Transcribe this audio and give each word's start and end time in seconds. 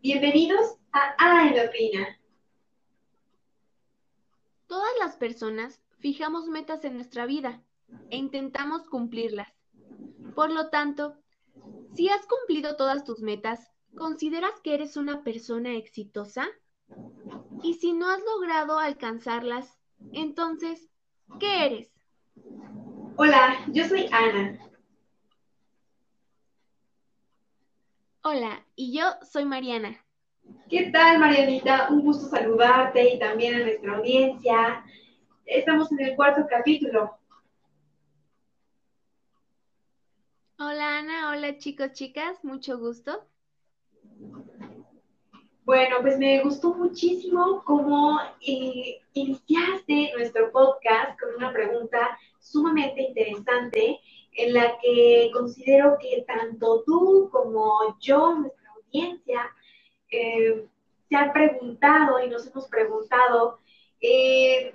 Bienvenidos 0.00 0.76
a 0.92 1.16
Ana 1.18 1.50
en 1.50 1.68
Opina. 1.68 2.20
Todas 4.68 4.92
las 5.00 5.16
personas 5.16 5.82
fijamos 5.98 6.46
metas 6.46 6.84
en 6.84 6.94
nuestra 6.94 7.26
vida 7.26 7.60
e 8.08 8.16
intentamos 8.16 8.86
cumplirlas. 8.86 9.52
Por 10.36 10.52
lo 10.52 10.70
tanto, 10.70 11.16
si 11.96 12.08
has 12.08 12.24
cumplido 12.26 12.76
todas 12.76 13.02
tus 13.02 13.22
metas, 13.22 13.72
¿consideras 13.96 14.52
que 14.62 14.74
eres 14.74 14.96
una 14.96 15.24
persona 15.24 15.74
exitosa? 15.74 16.46
Y 17.64 17.74
si 17.74 17.92
no 17.92 18.08
has 18.08 18.20
logrado 18.20 18.78
alcanzarlas, 18.78 19.80
entonces, 20.12 20.88
¿qué 21.40 21.66
eres? 21.66 21.90
Hola, 23.16 23.64
yo 23.72 23.84
soy 23.88 24.08
Ana. 24.12 24.67
Hola, 28.30 28.62
y 28.76 28.94
yo 28.94 29.04
soy 29.22 29.46
Mariana. 29.46 30.04
¿Qué 30.68 30.90
tal, 30.90 31.18
Marianita? 31.18 31.88
Un 31.88 32.02
gusto 32.02 32.28
saludarte 32.28 33.14
y 33.14 33.18
también 33.18 33.54
a 33.54 33.60
nuestra 33.60 33.96
audiencia. 33.96 34.84
Estamos 35.46 35.90
en 35.92 36.00
el 36.00 36.14
cuarto 36.14 36.46
capítulo. 36.46 37.16
Hola, 40.58 40.98
Ana. 40.98 41.30
Hola, 41.30 41.56
chicos, 41.56 41.92
chicas. 41.94 42.44
Mucho 42.44 42.78
gusto. 42.78 43.26
Bueno, 45.64 45.96
pues 46.02 46.18
me 46.18 46.42
gustó 46.42 46.74
muchísimo 46.74 47.62
cómo 47.64 48.20
eh, 48.46 49.00
iniciaste 49.14 50.12
nuestro 50.18 50.52
podcast 50.52 51.18
con 51.18 51.34
una 51.34 51.50
pregunta 51.50 52.18
sumamente 52.38 53.00
interesante 53.04 54.00
en 54.38 54.54
la 54.54 54.78
que 54.78 55.30
considero 55.32 55.98
que 56.00 56.24
tanto 56.26 56.84
tú 56.86 57.28
como 57.32 57.98
yo, 57.98 58.36
nuestra 58.36 58.70
audiencia, 58.70 59.52
eh, 60.10 60.64
se 61.08 61.16
han 61.16 61.32
preguntado 61.32 62.22
y 62.22 62.28
nos 62.30 62.46
hemos 62.46 62.68
preguntado 62.68 63.58
eh, 64.00 64.72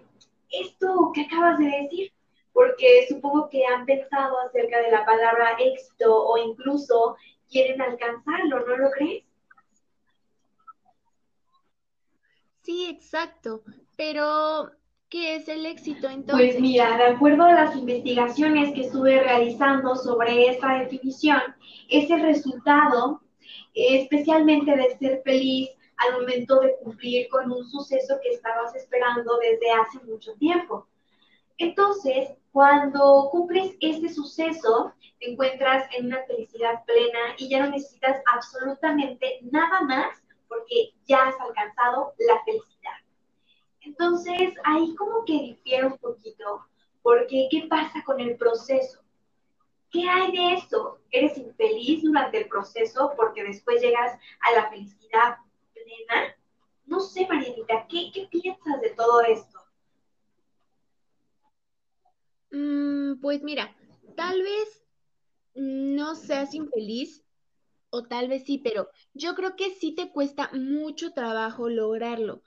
esto 0.51 1.11
que 1.13 1.21
acabas 1.21 1.59
de 1.59 1.65
decir, 1.65 2.11
porque 2.51 3.05
supongo 3.07 3.49
que 3.49 3.65
han 3.65 3.85
pensado 3.85 4.37
acerca 4.41 4.79
de 4.81 4.91
la 4.91 5.05
palabra 5.05 5.55
éxito 5.57 6.13
o 6.13 6.37
incluso 6.37 7.15
quieren 7.49 7.81
alcanzarlo, 7.81 8.67
¿no 8.67 8.77
lo 8.77 8.91
crees? 8.91 9.23
Sí, 12.63 12.89
exacto, 12.89 13.63
pero 13.95 14.71
¿qué 15.13 15.35
es 15.35 15.47
el 15.47 15.67
éxito 15.67 16.09
entonces? 16.09 16.53
Pues 16.53 16.59
mira, 16.59 16.97
de 16.97 17.03
acuerdo 17.03 17.43
a 17.43 17.53
las 17.53 17.75
investigaciones 17.75 18.73
que 18.73 18.81
estuve 18.81 19.21
realizando 19.21 19.95
sobre 19.95 20.47
esta 20.47 20.79
definición, 20.79 21.39
es 21.87 22.09
el 22.09 22.23
resultado 22.23 23.21
especialmente 23.75 24.75
de 24.75 24.97
ser 24.97 25.21
feliz 25.23 25.69
al 25.97 26.19
momento 26.19 26.59
de 26.61 26.75
cumplir 26.83 27.27
con 27.29 27.51
un 27.51 27.63
suceso 27.63 28.15
que 28.23 28.29
estabas 28.29 28.75
esperando 28.75 29.37
desde 29.37 29.71
hace 29.71 30.03
mucho 30.03 30.33
tiempo. 30.39 30.87
Entonces, 31.59 32.29
cuando 32.51 33.29
cumples 33.31 33.75
este 33.81 34.09
suceso, 34.09 34.93
te 35.19 35.31
encuentras 35.31 35.87
en 35.95 36.07
una 36.07 36.23
felicidad 36.23 36.83
plena 36.85 37.35
y 37.37 37.49
ya 37.49 37.63
no 37.63 37.69
necesitas 37.69 38.19
absolutamente 38.33 39.41
nada 39.43 39.81
más 39.81 40.23
porque 40.47 40.93
ya 41.05 41.27
has 41.27 41.39
alcanzado 41.39 42.13
la 42.17 42.43
felicidad. 42.45 42.72
Entonces, 43.85 44.53
ahí 44.63 44.95
como 44.95 45.25
que 45.25 45.33
difiere 45.33 45.87
un 45.87 45.97
poquito, 45.97 46.65
porque 47.01 47.47
¿qué 47.51 47.67
pasa 47.69 48.03
con 48.05 48.19
el 48.19 48.37
proceso? 48.37 48.99
¿Qué 49.91 50.09
hay 50.09 50.31
de 50.31 50.53
eso? 50.55 50.99
¿Eres 51.11 51.37
infeliz 51.37 52.01
durante 52.01 52.39
el 52.39 52.47
proceso 52.47 53.11
porque 53.15 53.43
después 53.43 53.81
llegas 53.81 54.17
a 54.41 54.55
la 54.55 54.69
felicidad 54.69 55.37
plena? 55.73 56.35
No 56.85 56.99
sé, 56.99 57.27
Marianita, 57.27 57.85
¿qué, 57.87 58.09
qué 58.13 58.27
piensas 58.31 58.81
de 58.81 58.89
todo 58.91 59.21
esto? 59.21 59.59
Mm, 62.51 63.19
pues 63.21 63.43
mira, 63.43 63.75
tal 64.15 64.41
vez 64.41 64.83
no 65.55 66.15
seas 66.15 66.53
infeliz 66.53 67.23
o 67.89 68.03
tal 68.03 68.27
vez 68.27 68.45
sí, 68.45 68.57
pero 68.57 68.89
yo 69.13 69.35
creo 69.35 69.55
que 69.55 69.71
sí 69.71 69.93
te 69.93 70.11
cuesta 70.11 70.49
mucho 70.53 71.11
trabajo 71.11 71.69
lograrlo 71.69 72.41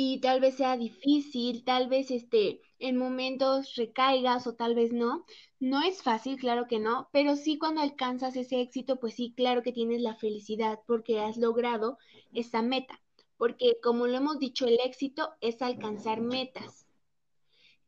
y 0.00 0.20
tal 0.20 0.38
vez 0.38 0.54
sea 0.54 0.76
difícil, 0.76 1.64
tal 1.64 1.88
vez 1.88 2.12
este, 2.12 2.60
en 2.78 2.96
momentos 2.96 3.74
recaigas 3.74 4.46
o 4.46 4.54
tal 4.54 4.76
vez 4.76 4.92
no. 4.92 5.24
No 5.58 5.82
es 5.82 6.04
fácil, 6.04 6.38
claro 6.38 6.68
que 6.68 6.78
no, 6.78 7.08
pero 7.12 7.34
sí 7.34 7.58
cuando 7.58 7.80
alcanzas 7.80 8.36
ese 8.36 8.60
éxito, 8.60 9.00
pues 9.00 9.14
sí, 9.14 9.34
claro 9.36 9.64
que 9.64 9.72
tienes 9.72 10.00
la 10.00 10.14
felicidad 10.14 10.78
porque 10.86 11.18
has 11.18 11.36
logrado 11.36 11.98
esa 12.32 12.62
meta. 12.62 13.02
Porque 13.36 13.80
como 13.82 14.06
lo 14.06 14.18
hemos 14.18 14.38
dicho, 14.38 14.66
el 14.66 14.78
éxito 14.84 15.30
es 15.40 15.60
alcanzar 15.62 16.20
metas. 16.20 16.86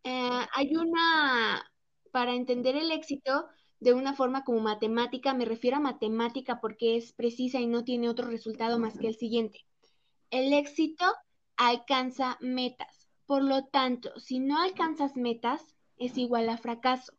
Eh, 0.02 0.46
hay 0.52 0.74
una, 0.74 1.72
para 2.10 2.34
entender 2.34 2.74
el 2.74 2.90
éxito 2.90 3.46
de 3.78 3.92
una 3.92 4.14
forma 4.14 4.42
como 4.42 4.58
matemática, 4.58 5.32
me 5.32 5.44
refiero 5.44 5.76
a 5.76 5.80
matemática 5.80 6.60
porque 6.60 6.96
es 6.96 7.12
precisa 7.12 7.60
y 7.60 7.68
no 7.68 7.84
tiene 7.84 8.08
otro 8.08 8.26
resultado 8.26 8.80
más 8.80 8.98
que 8.98 9.06
el 9.06 9.14
siguiente. 9.14 9.64
El 10.32 10.52
éxito 10.52 11.04
alcanza 11.68 12.38
metas. 12.40 13.06
Por 13.26 13.42
lo 13.42 13.66
tanto, 13.66 14.18
si 14.18 14.40
no 14.40 14.58
alcanzas 14.58 15.16
metas, 15.16 15.76
es 15.98 16.16
igual 16.16 16.48
a 16.48 16.56
fracaso. 16.56 17.12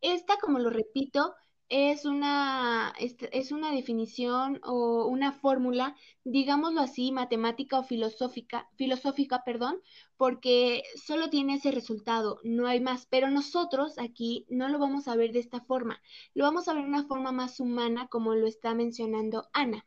Esta, 0.00 0.38
como 0.38 0.58
lo 0.58 0.70
repito, 0.70 1.34
es 1.68 2.06
una, 2.06 2.94
es 2.98 3.52
una 3.52 3.72
definición 3.72 4.60
o 4.64 5.06
una 5.06 5.32
fórmula, 5.32 5.96
digámoslo 6.24 6.80
así, 6.80 7.12
matemática 7.12 7.78
o 7.78 7.84
filosófica, 7.84 8.68
filosófica, 8.76 9.44
perdón, 9.44 9.80
porque 10.16 10.82
solo 10.96 11.28
tiene 11.28 11.54
ese 11.54 11.70
resultado, 11.70 12.40
no 12.42 12.66
hay 12.66 12.80
más. 12.80 13.06
Pero 13.10 13.30
nosotros 13.30 13.98
aquí 13.98 14.46
no 14.48 14.68
lo 14.68 14.78
vamos 14.78 15.08
a 15.08 15.16
ver 15.16 15.32
de 15.32 15.40
esta 15.40 15.60
forma, 15.60 16.00
lo 16.32 16.44
vamos 16.44 16.68
a 16.68 16.72
ver 16.72 16.84
de 16.84 16.88
una 16.88 17.06
forma 17.06 17.32
más 17.32 17.60
humana, 17.60 18.08
como 18.08 18.34
lo 18.34 18.46
está 18.46 18.74
mencionando 18.74 19.48
Ana. 19.52 19.84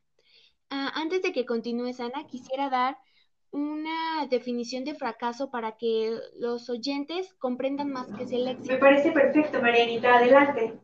Ah, 0.70 0.92
antes 0.96 1.22
de 1.24 1.32
que 1.32 1.46
continúes, 1.46 2.00
Ana, 2.00 2.28
quisiera 2.28 2.70
dar 2.70 2.98
una 3.52 4.28
definición 4.30 4.84
de 4.84 4.96
fracaso 4.96 5.50
para 5.50 5.78
que 5.78 6.18
los 6.38 6.70
oyentes 6.70 7.34
comprendan 7.36 7.92
más 7.92 8.08
qué 8.18 8.24
es 8.24 8.32
el 8.32 8.48
éxito. 8.48 8.74
Me 8.74 8.80
parece 8.80 9.12
perfecto, 9.12 9.62
Marianita. 9.62 10.18
Adelante. 10.18 10.80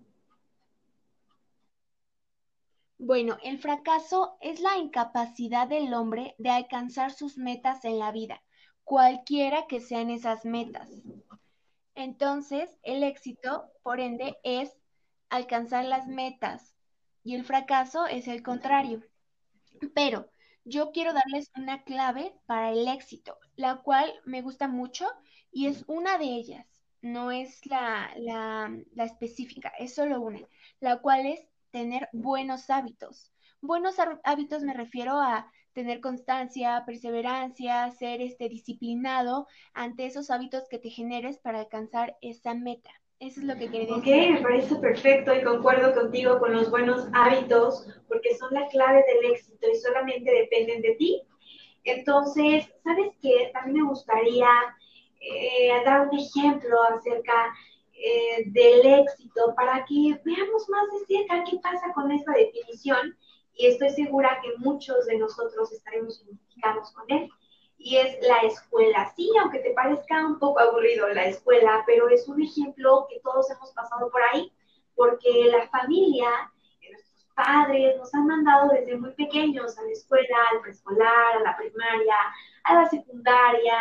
Bueno, 2.97 3.37
el 3.43 3.59
fracaso 3.59 4.37
es 4.39 4.61
la 4.61 4.77
incapacidad 4.77 5.67
del 5.67 5.93
hombre 5.93 6.35
de 6.37 6.49
alcanzar 6.49 7.11
sus 7.11 7.37
metas 7.37 7.83
en 7.83 7.99
la 7.99 8.13
vida, 8.13 8.41
cualquiera 8.85 9.67
que 9.67 9.81
sean 9.81 10.09
esas 10.09 10.45
metas. 10.45 10.89
Entonces, 11.95 12.77
el 12.81 13.03
éxito, 13.03 13.65
por 13.83 13.99
ende, 13.99 14.37
es 14.43 14.73
alcanzar 15.29 15.83
las 15.83 16.07
metas 16.07 16.75
y 17.23 17.35
el 17.35 17.43
fracaso 17.43 18.05
es 18.05 18.27
el 18.27 18.41
contrario. 18.41 19.01
Pero, 19.93 20.29
yo 20.65 20.91
quiero 20.91 21.13
darles 21.13 21.51
una 21.55 21.83
clave 21.83 22.33
para 22.45 22.71
el 22.71 22.87
éxito, 22.87 23.37
la 23.55 23.77
cual 23.77 24.13
me 24.25 24.41
gusta 24.41 24.67
mucho 24.67 25.07
y 25.51 25.67
es 25.67 25.83
una 25.87 26.17
de 26.17 26.25
ellas, 26.25 26.65
no 27.01 27.31
es 27.31 27.65
la, 27.65 28.11
la, 28.17 29.03
específica, 29.03 29.73
es 29.77 29.93
solo 29.95 30.21
una, 30.21 30.39
la 30.79 30.99
cual 30.99 31.25
es 31.25 31.45
tener 31.71 32.07
buenos 32.13 32.69
hábitos. 32.69 33.31
Buenos 33.61 33.95
hábitos 34.23 34.63
me 34.63 34.73
refiero 34.73 35.19
a 35.19 35.51
tener 35.73 36.01
constancia, 36.01 36.83
perseverancia, 36.85 37.91
ser 37.91 38.21
este 38.21 38.47
disciplinado 38.47 39.47
ante 39.73 40.05
esos 40.05 40.29
hábitos 40.29 40.67
que 40.69 40.79
te 40.79 40.89
generes 40.89 41.39
para 41.39 41.59
alcanzar 41.59 42.17
esa 42.21 42.53
meta. 42.53 42.91
Eso 43.23 43.39
es 43.39 43.45
lo 43.45 43.53
que 43.53 43.71
quería 43.71 43.95
decir. 43.95 43.95
Ok, 43.95 44.33
me 44.33 44.41
parece 44.41 44.75
perfecto 44.75 45.33
y 45.33 45.43
concuerdo 45.43 45.93
contigo 45.93 46.39
con 46.39 46.51
los 46.51 46.69
buenos 46.69 47.07
hábitos 47.13 47.87
porque 48.09 48.35
son 48.35 48.53
la 48.53 48.67
clave 48.67 49.01
del 49.07 49.31
éxito 49.31 49.65
y 49.71 49.75
solamente 49.77 50.29
dependen 50.29 50.81
de 50.81 50.95
ti. 50.95 51.21
Entonces, 51.85 52.69
¿sabes 52.83 53.13
qué? 53.21 53.49
También 53.53 53.77
me 53.77 53.89
gustaría 53.89 54.49
eh, 55.21 55.69
dar 55.85 56.09
un 56.09 56.19
ejemplo 56.19 56.75
acerca 56.83 57.55
eh, 57.93 58.43
del 58.47 58.85
éxito 58.85 59.53
para 59.55 59.85
que 59.85 60.19
veamos 60.25 60.67
más 60.67 60.83
de 60.91 61.15
cerca 61.15 61.45
qué 61.49 61.57
pasa 61.63 61.93
con 61.93 62.11
esta 62.11 62.33
definición 62.33 63.17
y 63.55 63.67
estoy 63.67 63.89
segura 63.91 64.41
que 64.43 64.49
muchos 64.57 65.05
de 65.05 65.17
nosotros 65.17 65.71
estaremos 65.71 66.21
identificados 66.25 66.91
con 66.91 67.05
él 67.09 67.29
y 67.83 67.97
es 67.97 68.17
la 68.21 68.37
escuela. 68.39 69.11
Sí, 69.15 69.29
aunque 69.41 69.59
te 69.59 69.71
parezca 69.71 70.25
un 70.25 70.39
poco 70.39 70.61
aburrido 70.61 71.07
la 71.09 71.25
escuela, 71.25 71.83
pero 71.85 72.07
es 72.07 72.27
un 72.29 72.41
ejemplo 72.41 73.05
que 73.09 73.19
todos 73.19 73.51
hemos 73.51 73.71
pasado 73.73 74.09
por 74.09 74.21
ahí, 74.23 74.51
porque 74.95 75.49
la 75.51 75.67
familia, 75.67 76.29
nuestros 76.89 77.25
padres 77.35 77.97
nos 77.97 78.13
han 78.15 78.27
mandado 78.27 78.69
desde 78.69 78.95
muy 78.95 79.11
pequeños 79.11 79.77
a 79.77 79.83
la 79.83 79.91
escuela, 79.91 80.37
al 80.51 80.61
preescolar, 80.61 81.37
a 81.37 81.39
la 81.41 81.57
primaria, 81.57 82.15
a 82.63 82.73
la 82.75 82.89
secundaria, 82.89 83.77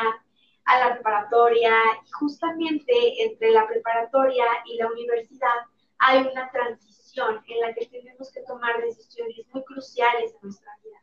a 0.65 0.79
la 0.81 0.95
preparatoria, 0.95 1.73
y 2.05 2.11
justamente 2.11 3.23
entre 3.23 3.53
la 3.53 3.69
preparatoria 3.69 4.47
y 4.65 4.79
la 4.79 4.89
universidad 4.89 5.67
hay 5.99 6.27
una 6.27 6.51
transición 6.51 7.41
en 7.47 7.61
la 7.61 7.73
que 7.73 7.87
tenemos 7.87 8.33
que 8.33 8.43
tomar 8.43 8.81
decisiones 8.81 9.47
muy 9.53 9.63
cruciales 9.63 10.33
en 10.35 10.39
nuestra 10.43 10.73
vida 10.83 11.03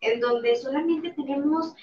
en 0.00 0.20
donde 0.20 0.56
solamente 0.56 1.10
tenemos 1.10 1.74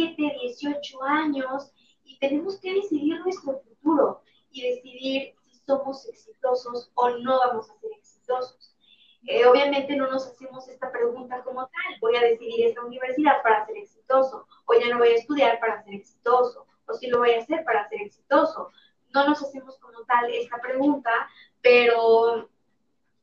17, 0.00 0.38
18 0.42 1.02
años 1.02 1.72
y 2.04 2.18
tenemos 2.18 2.58
que 2.58 2.74
decidir 2.74 3.20
nuestro 3.20 3.60
futuro 3.60 4.22
y 4.50 4.62
decidir 4.62 5.34
si 5.44 5.58
somos 5.66 6.06
exitosos 6.08 6.90
o 6.94 7.10
no 7.10 7.38
vamos 7.38 7.70
a 7.70 7.78
ser 7.78 7.90
exitosos. 7.92 8.74
Eh, 9.26 9.44
obviamente 9.46 9.96
no 9.96 10.10
nos 10.10 10.26
hacemos 10.26 10.66
esta 10.68 10.90
pregunta 10.90 11.42
como 11.42 11.60
tal, 11.60 12.00
voy 12.00 12.16
a 12.16 12.22
decidir 12.22 12.66
esta 12.66 12.82
universidad 12.82 13.42
para 13.42 13.66
ser 13.66 13.76
exitoso, 13.76 14.46
o 14.64 14.74
ya 14.74 14.88
no 14.88 14.98
voy 14.98 15.08
a 15.08 15.16
estudiar 15.16 15.60
para 15.60 15.82
ser 15.84 15.94
exitoso, 15.94 16.66
o 16.86 16.94
si 16.94 17.08
lo 17.08 17.18
voy 17.18 17.32
a 17.32 17.40
hacer 17.40 17.62
para 17.64 17.88
ser 17.88 18.00
exitoso. 18.00 18.70
No 19.12 19.28
nos 19.28 19.42
hacemos 19.42 19.76
como 19.78 20.04
tal 20.04 20.32
esta 20.32 20.56
pregunta, 20.58 21.10
pero 21.60 22.48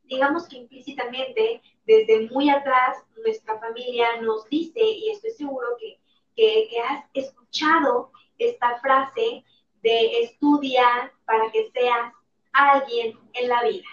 digamos 0.03 0.47
que 0.47 0.57
implícitamente, 0.57 1.61
desde 1.85 2.29
muy 2.29 2.49
atrás, 2.49 2.97
nuestra 3.23 3.57
familia 3.59 4.21
nos 4.21 4.47
dice, 4.49 4.79
y 4.79 5.09
estoy 5.09 5.31
seguro 5.31 5.67
que, 5.79 5.99
que, 6.37 6.69
has 6.87 7.03
escuchado 7.13 8.11
esta 8.37 8.79
frase 8.79 9.43
de 9.81 10.21
estudia 10.21 11.11
para 11.25 11.51
que 11.51 11.69
seas 11.71 12.13
alguien 12.53 13.19
en 13.33 13.49
la 13.49 13.63
vida. 13.63 13.87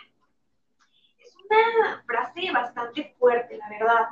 Es 1.19 1.35
una 1.37 2.05
frase 2.07 2.53
bastante 2.53 3.15
fuerte, 3.19 3.57
la 3.57 3.69
verdad. 3.71 4.09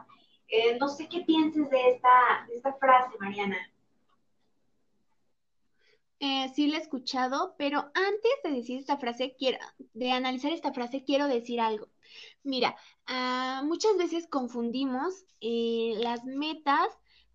Eh, 0.49 0.77
no 0.79 0.89
sé 0.89 1.09
qué 1.09 1.21
pienses 1.21 1.69
de 1.71 1.91
esta, 1.91 2.47
de 2.49 2.57
esta 2.57 2.73
frase, 2.75 3.17
Mariana. 3.21 3.59
Eh, 6.25 6.49
sí 6.55 6.69
la 6.69 6.79
he 6.79 6.81
escuchado, 6.81 7.55
pero 7.59 7.81
antes 7.81 8.33
de 8.45 8.53
decir 8.53 8.79
esta 8.79 8.97
frase, 8.97 9.35
quiero, 9.37 9.59
de 9.93 10.13
analizar 10.13 10.53
esta 10.53 10.73
frase, 10.73 11.05
quiero 11.05 11.27
decir 11.27 11.61
algo. 11.61 11.89
Mira, 12.45 12.77
ah, 13.07 13.63
muchas 13.65 13.97
veces 13.97 14.29
confundimos 14.29 15.25
eh, 15.41 15.95
las 15.97 16.25
metas 16.25 16.87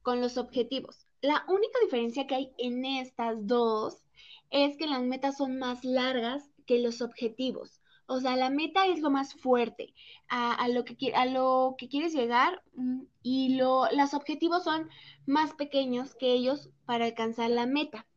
con 0.07 0.21
los 0.21 0.37
objetivos. 0.37 1.05
La 1.19 1.43
única 1.49 1.79
diferencia 1.83 2.27
que 2.27 2.35
hay 2.35 2.53
en 2.57 2.85
estas 2.85 3.45
dos 3.45 4.05
es 4.51 4.77
que 4.77 4.87
las 4.87 5.01
metas 5.01 5.35
son 5.35 5.59
más 5.59 5.83
largas 5.83 6.49
que 6.65 6.79
los 6.79 7.01
objetivos. 7.01 7.81
O 8.05 8.21
sea, 8.21 8.37
la 8.37 8.49
meta 8.49 8.87
es 8.87 9.01
lo 9.01 9.09
más 9.09 9.33
fuerte 9.33 9.93
a, 10.29 10.65
lo, 10.69 10.85
que, 10.85 11.13
a 11.13 11.25
lo 11.25 11.75
que 11.77 11.89
quieres 11.89 12.13
llegar 12.13 12.63
mm, 12.75 13.01
y 13.21 13.57
lo, 13.57 13.83
los 13.91 14.13
objetivos 14.13 14.63
son 14.63 14.89
más 15.25 15.53
pequeños 15.55 16.15
que 16.15 16.31
ellos 16.31 16.69
para 16.85 17.03
alcanzar 17.03 17.49
la 17.49 17.65
meta. 17.65 18.07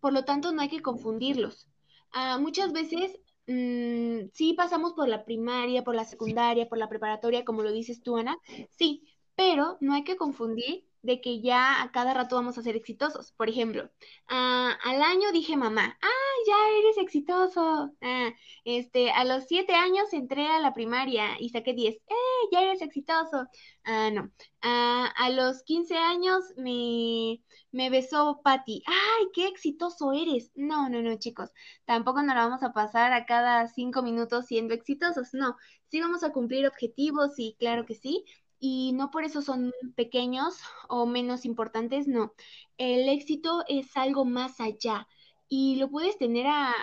Por 0.00 0.12
lo 0.12 0.26
tanto, 0.26 0.52
no 0.52 0.60
hay 0.60 0.68
que 0.68 0.82
confundirlos. 0.82 1.66
Ah, 2.12 2.36
muchas 2.38 2.74
veces 2.74 3.18
mm, 3.46 4.28
sí 4.34 4.52
pasamos 4.52 4.92
por 4.92 5.08
la 5.08 5.24
primaria, 5.24 5.82
por 5.82 5.94
la 5.94 6.04
secundaria, 6.04 6.68
por 6.68 6.76
la 6.76 6.90
preparatoria, 6.90 7.46
como 7.46 7.62
lo 7.62 7.72
dices 7.72 8.02
tú, 8.02 8.18
Ana, 8.18 8.36
sí, 8.68 9.08
pero 9.34 9.78
no 9.80 9.94
hay 9.94 10.04
que 10.04 10.16
confundir 10.16 10.87
de 11.02 11.20
que 11.20 11.40
ya 11.40 11.82
a 11.82 11.90
cada 11.92 12.14
rato 12.14 12.36
vamos 12.36 12.58
a 12.58 12.62
ser 12.62 12.76
exitosos. 12.76 13.32
Por 13.32 13.48
ejemplo, 13.48 13.90
ah, 14.28 14.76
al 14.84 15.02
año 15.02 15.32
dije 15.32 15.56
mamá, 15.56 15.98
ah, 16.02 16.08
ya 16.46 16.78
eres 16.78 16.98
exitoso. 16.98 17.92
Ah, 18.00 18.30
este, 18.64 19.10
a 19.10 19.24
los 19.24 19.44
siete 19.46 19.74
años 19.74 20.12
entré 20.12 20.46
a 20.48 20.60
la 20.60 20.74
primaria 20.74 21.40
y 21.40 21.50
saqué 21.50 21.74
diez, 21.74 21.96
eh, 21.96 22.48
ya 22.52 22.62
eres 22.62 22.82
exitoso. 22.82 23.46
Ah, 23.84 24.10
no. 24.10 24.30
Ah, 24.62 25.12
a 25.16 25.30
los 25.30 25.62
quince 25.62 25.96
años 25.96 26.44
me, 26.56 27.40
me 27.72 27.90
besó 27.90 28.40
Patty. 28.42 28.82
¡Ay, 28.86 29.26
qué 29.32 29.46
exitoso 29.48 30.12
eres! 30.12 30.50
No, 30.54 30.88
no, 30.88 31.00
no, 31.02 31.16
chicos. 31.18 31.50
Tampoco 31.84 32.22
nos 32.22 32.34
lo 32.34 32.42
vamos 32.42 32.62
a 32.62 32.72
pasar 32.72 33.12
a 33.12 33.26
cada 33.26 33.66
cinco 33.68 34.02
minutos 34.02 34.46
siendo 34.46 34.74
exitosos. 34.74 35.28
No, 35.32 35.56
sí 35.90 36.00
vamos 36.00 36.22
a 36.22 36.32
cumplir 36.32 36.66
objetivos 36.66 37.38
y 37.38 37.56
claro 37.58 37.86
que 37.86 37.94
sí, 37.94 38.24
y 38.60 38.92
no 38.92 39.10
por 39.10 39.24
eso 39.24 39.42
son 39.42 39.72
pequeños 39.94 40.56
o 40.88 41.06
menos 41.06 41.44
importantes, 41.44 42.08
no. 42.08 42.34
El 42.76 43.08
éxito 43.08 43.64
es 43.68 43.96
algo 43.96 44.24
más 44.24 44.60
allá 44.60 45.06
y 45.48 45.76
lo 45.76 45.90
puedes 45.90 46.18
tener 46.18 46.46
a, 46.46 46.74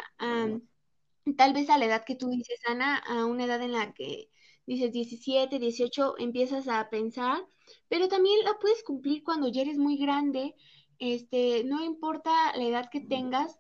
tal 1.38 1.54
vez 1.54 1.70
a 1.70 1.78
la 1.78 1.86
edad 1.86 2.04
que 2.06 2.16
tú 2.16 2.30
dices, 2.30 2.60
Ana, 2.68 2.98
a 2.98 3.26
una 3.26 3.46
edad 3.46 3.62
en 3.62 3.74
la 3.74 3.94
que 3.94 4.30
dices 4.66 4.92
17, 4.92 5.60
18, 5.60 6.16
empiezas 6.18 6.68
a 6.68 6.90
pensar, 6.90 7.46
pero 7.88 8.08
también 8.08 8.44
la 8.44 8.58
puedes 8.60 8.84
cumplir 8.84 9.24
cuando 9.24 9.48
ya 9.48 9.62
eres 9.62 9.78
muy 9.78 9.98
grande, 9.98 10.56
este, 11.00 11.64
no 11.66 11.84
importa 11.84 12.32
la 12.56 12.64
edad 12.64 12.90
que 12.90 13.02
tengas, 13.02 13.60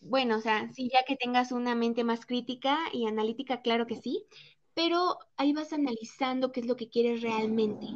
bueno, 0.00 0.36
o 0.38 0.40
sea, 0.40 0.72
sí, 0.72 0.90
ya 0.92 1.04
que 1.04 1.16
tengas 1.16 1.52
una 1.52 1.74
mente 1.74 2.04
más 2.04 2.26
crítica 2.26 2.78
y 2.92 3.06
analítica, 3.06 3.62
claro 3.62 3.86
que 3.86 3.96
sí, 3.96 4.24
pero 4.74 5.18
ahí 5.36 5.52
vas 5.52 5.72
analizando 5.72 6.52
qué 6.52 6.60
es 6.60 6.66
lo 6.66 6.76
que 6.76 6.88
quieres 6.88 7.22
realmente. 7.22 7.86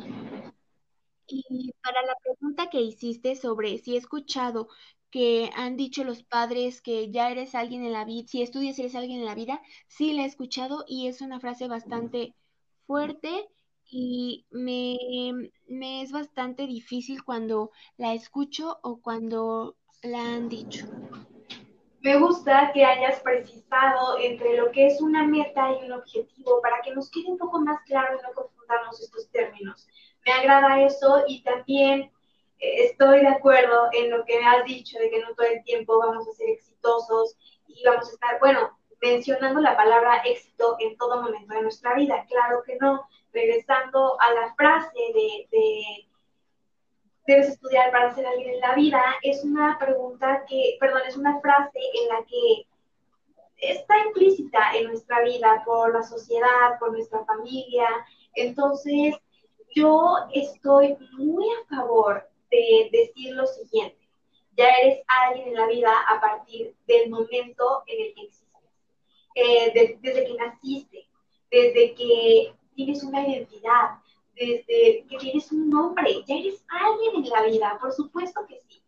Y 1.28 1.72
para 1.82 2.02
la 2.02 2.14
pregunta 2.22 2.70
que 2.70 2.80
hiciste 2.80 3.36
sobre 3.36 3.78
si 3.78 3.94
he 3.94 3.98
escuchado 3.98 4.68
que 5.10 5.50
han 5.54 5.76
dicho 5.76 6.04
los 6.04 6.22
padres 6.22 6.80
que 6.82 7.10
ya 7.10 7.30
eres 7.30 7.54
alguien 7.54 7.84
en 7.84 7.92
la 7.92 8.04
vida, 8.04 8.26
si 8.28 8.42
estudias 8.42 8.78
eres 8.78 8.94
alguien 8.94 9.20
en 9.20 9.26
la 9.26 9.34
vida, 9.34 9.62
sí 9.88 10.12
la 10.12 10.22
he 10.22 10.26
escuchado 10.26 10.84
y 10.86 11.08
es 11.08 11.20
una 11.20 11.40
frase 11.40 11.68
bastante 11.68 12.34
fuerte 12.86 13.48
y 13.84 14.46
me, 14.50 14.96
me 15.68 16.02
es 16.02 16.12
bastante 16.12 16.66
difícil 16.66 17.24
cuando 17.24 17.70
la 17.96 18.14
escucho 18.14 18.78
o 18.82 19.00
cuando 19.00 19.76
la 20.02 20.34
han 20.34 20.48
dicho. 20.48 20.86
Me 22.06 22.16
gusta 22.18 22.70
que 22.72 22.84
hayas 22.84 23.18
precisado 23.18 24.16
entre 24.20 24.56
lo 24.56 24.70
que 24.70 24.86
es 24.86 25.00
una 25.00 25.26
meta 25.26 25.72
y 25.72 25.86
un 25.86 25.90
objetivo 25.90 26.60
para 26.62 26.80
que 26.80 26.94
nos 26.94 27.10
quede 27.10 27.26
un 27.26 27.36
poco 27.36 27.58
más 27.58 27.82
claro 27.82 28.16
y 28.16 28.22
no 28.22 28.32
confundamos 28.32 29.00
estos 29.00 29.28
términos. 29.32 29.88
Me 30.24 30.30
agrada 30.30 30.82
eso 30.82 31.24
y 31.26 31.42
también 31.42 32.12
eh, 32.60 32.84
estoy 32.84 33.22
de 33.22 33.26
acuerdo 33.26 33.88
en 33.92 34.12
lo 34.12 34.24
que 34.24 34.38
me 34.38 34.46
has 34.46 34.64
dicho 34.64 34.96
de 35.00 35.10
que 35.10 35.20
no 35.20 35.34
todo 35.34 35.48
el 35.48 35.64
tiempo 35.64 35.98
vamos 35.98 36.28
a 36.28 36.32
ser 36.34 36.50
exitosos 36.50 37.36
y 37.66 37.82
vamos 37.84 38.08
a 38.08 38.12
estar, 38.12 38.38
bueno, 38.38 38.78
mencionando 39.02 39.60
la 39.60 39.76
palabra 39.76 40.22
éxito 40.24 40.76
en 40.78 40.96
todo 40.98 41.20
momento 41.20 41.54
de 41.54 41.62
nuestra 41.62 41.96
vida. 41.96 42.24
Claro 42.28 42.62
que 42.64 42.76
no. 42.80 43.04
Regresando 43.32 44.16
a 44.20 44.32
la 44.32 44.54
frase 44.54 44.96
de 45.12 46.06
debes 47.26 47.48
estudiar 47.48 47.90
para 47.90 48.14
ser 48.14 48.26
alguien 48.26 48.54
en 48.54 48.60
la 48.60 48.74
vida, 48.74 49.02
es 49.22 49.44
una 49.44 49.76
pregunta 49.78 50.44
que, 50.48 50.76
perdón, 50.78 51.02
es 51.06 51.16
una 51.16 51.40
frase 51.40 51.78
en 52.00 52.08
la 52.08 52.24
que 52.24 52.66
está 53.58 53.98
implícita 54.06 54.76
en 54.76 54.88
nuestra 54.88 55.22
vida 55.22 55.62
por 55.64 55.92
la 55.92 56.02
sociedad, 56.02 56.78
por 56.78 56.92
nuestra 56.92 57.24
familia. 57.24 57.88
Entonces, 58.34 59.16
yo 59.74 60.16
estoy 60.32 60.96
muy 61.12 61.46
a 61.50 61.76
favor 61.76 62.28
de 62.50 62.88
decir 62.92 63.34
lo 63.34 63.46
siguiente. 63.46 63.98
Ya 64.56 64.68
eres 64.68 65.02
alguien 65.06 65.48
en 65.48 65.54
la 65.54 65.66
vida 65.66 65.92
a 66.08 66.20
partir 66.20 66.74
del 66.86 67.10
momento 67.10 67.82
en 67.86 68.06
el 68.06 68.14
que 68.14 68.22
existes. 68.22 68.46
Eh, 69.34 69.98
desde 70.00 70.24
que 70.24 70.34
naciste, 70.34 71.06
desde 71.50 71.94
que 71.94 72.54
tienes 72.74 73.02
una 73.02 73.26
identidad, 73.26 73.98
desde 74.36 75.06
que 75.08 75.16
tienes 75.18 75.50
un 75.50 75.70
nombre, 75.70 76.22
ya 76.26 76.36
eres 76.36 76.64
alguien 76.68 77.24
en 77.24 77.30
la 77.30 77.42
vida, 77.42 77.78
por 77.80 77.92
supuesto 77.92 78.46
que 78.46 78.60
sí. 78.68 78.82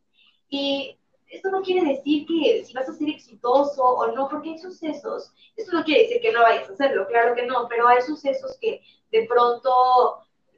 Y 0.51 0.99
esto 1.27 1.51
no 1.51 1.63
quiere 1.63 1.87
decir 1.89 2.27
que 2.27 2.65
si 2.65 2.73
vas 2.75 2.89
a 2.89 2.95
ser 2.95 3.09
exitoso 3.09 3.83
o 3.83 4.13
no, 4.13 4.29
porque 4.29 4.51
hay 4.51 4.59
sucesos, 4.59 5.33
esto 5.57 5.73
no 5.73 5.85
quiere 5.85 6.03
decir 6.03 6.21
que 6.21 6.33
no 6.33 6.43
vayas 6.43 6.69
a 6.69 6.73
hacerlo, 6.73 7.07
claro 7.09 7.35
que 7.35 7.47
no, 7.47 7.67
pero 7.69 7.89
hay 7.89 8.03
sucesos 8.03 8.57
que 8.61 8.83
de 9.11 9.27
pronto 9.27 9.71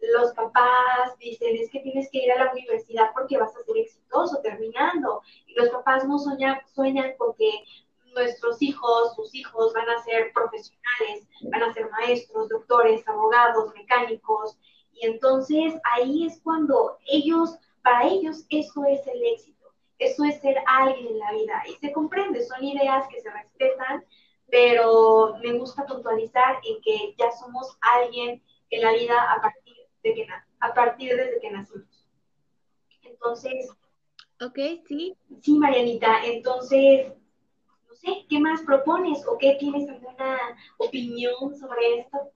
los 0.02 0.32
papás 0.32 1.16
dicen, 1.18 1.56
es 1.56 1.70
que 1.70 1.80
tienes 1.80 2.08
que 2.10 2.18
ir 2.24 2.32
a 2.32 2.44
la 2.44 2.52
universidad 2.52 3.10
porque 3.14 3.38
vas 3.38 3.54
a 3.56 3.62
ser 3.62 3.76
exitoso 3.76 4.40
terminando. 4.42 5.22
Y 5.46 5.54
los 5.54 5.68
papás 5.68 6.06
no 6.06 6.18
sueñan, 6.18 6.58
sueñan 6.74 7.14
con 7.18 7.34
que 7.34 7.50
nuestros 8.14 8.60
hijos, 8.62 9.14
sus 9.14 9.34
hijos 9.34 9.72
van 9.72 9.88
a 9.88 10.02
ser 10.02 10.32
profesionales, 10.32 11.28
van 11.50 11.62
a 11.62 11.72
ser 11.72 11.90
maestros, 11.90 12.48
doctores, 12.48 13.06
abogados, 13.06 13.72
mecánicos, 13.74 14.56
y 15.00 15.06
entonces 15.06 15.74
ahí 15.94 16.26
es 16.26 16.40
cuando 16.42 16.98
ellos, 17.06 17.56
para 17.82 18.06
ellos 18.06 18.44
eso 18.50 18.84
es 18.84 19.06
el 19.06 19.22
éxito, 19.24 19.72
eso 19.98 20.24
es 20.24 20.40
ser 20.40 20.56
alguien 20.66 21.06
en 21.06 21.18
la 21.18 21.32
vida. 21.32 21.62
Y 21.68 21.72
se 21.74 21.92
comprende, 21.92 22.44
son 22.44 22.62
ideas 22.62 23.06
que 23.08 23.20
se 23.20 23.30
respetan, 23.30 24.04
pero 24.50 25.38
me 25.42 25.58
gusta 25.58 25.86
puntualizar 25.86 26.56
en 26.64 26.82
que 26.82 27.14
ya 27.18 27.30
somos 27.32 27.78
alguien 27.80 28.42
en 28.70 28.82
la 28.82 28.92
vida 28.92 29.32
a 29.32 29.40
partir 29.40 29.76
de 30.02 30.14
que 30.14 30.26
a 30.60 30.74
partir 30.74 31.16
desde 31.16 31.40
que 31.40 31.50
nacimos. 31.50 32.06
Entonces, 33.02 33.70
ok, 34.40 34.58
sí. 34.86 35.16
Sí, 35.40 35.58
Marianita, 35.58 36.24
entonces, 36.24 37.12
no 37.88 37.94
sé, 37.94 38.26
¿qué 38.28 38.38
más 38.38 38.60
propones 38.62 39.26
o 39.26 39.38
qué 39.38 39.56
tienes 39.58 39.88
alguna 39.88 40.38
opinión 40.78 41.56
sobre 41.56 42.00
esto? 42.00 42.32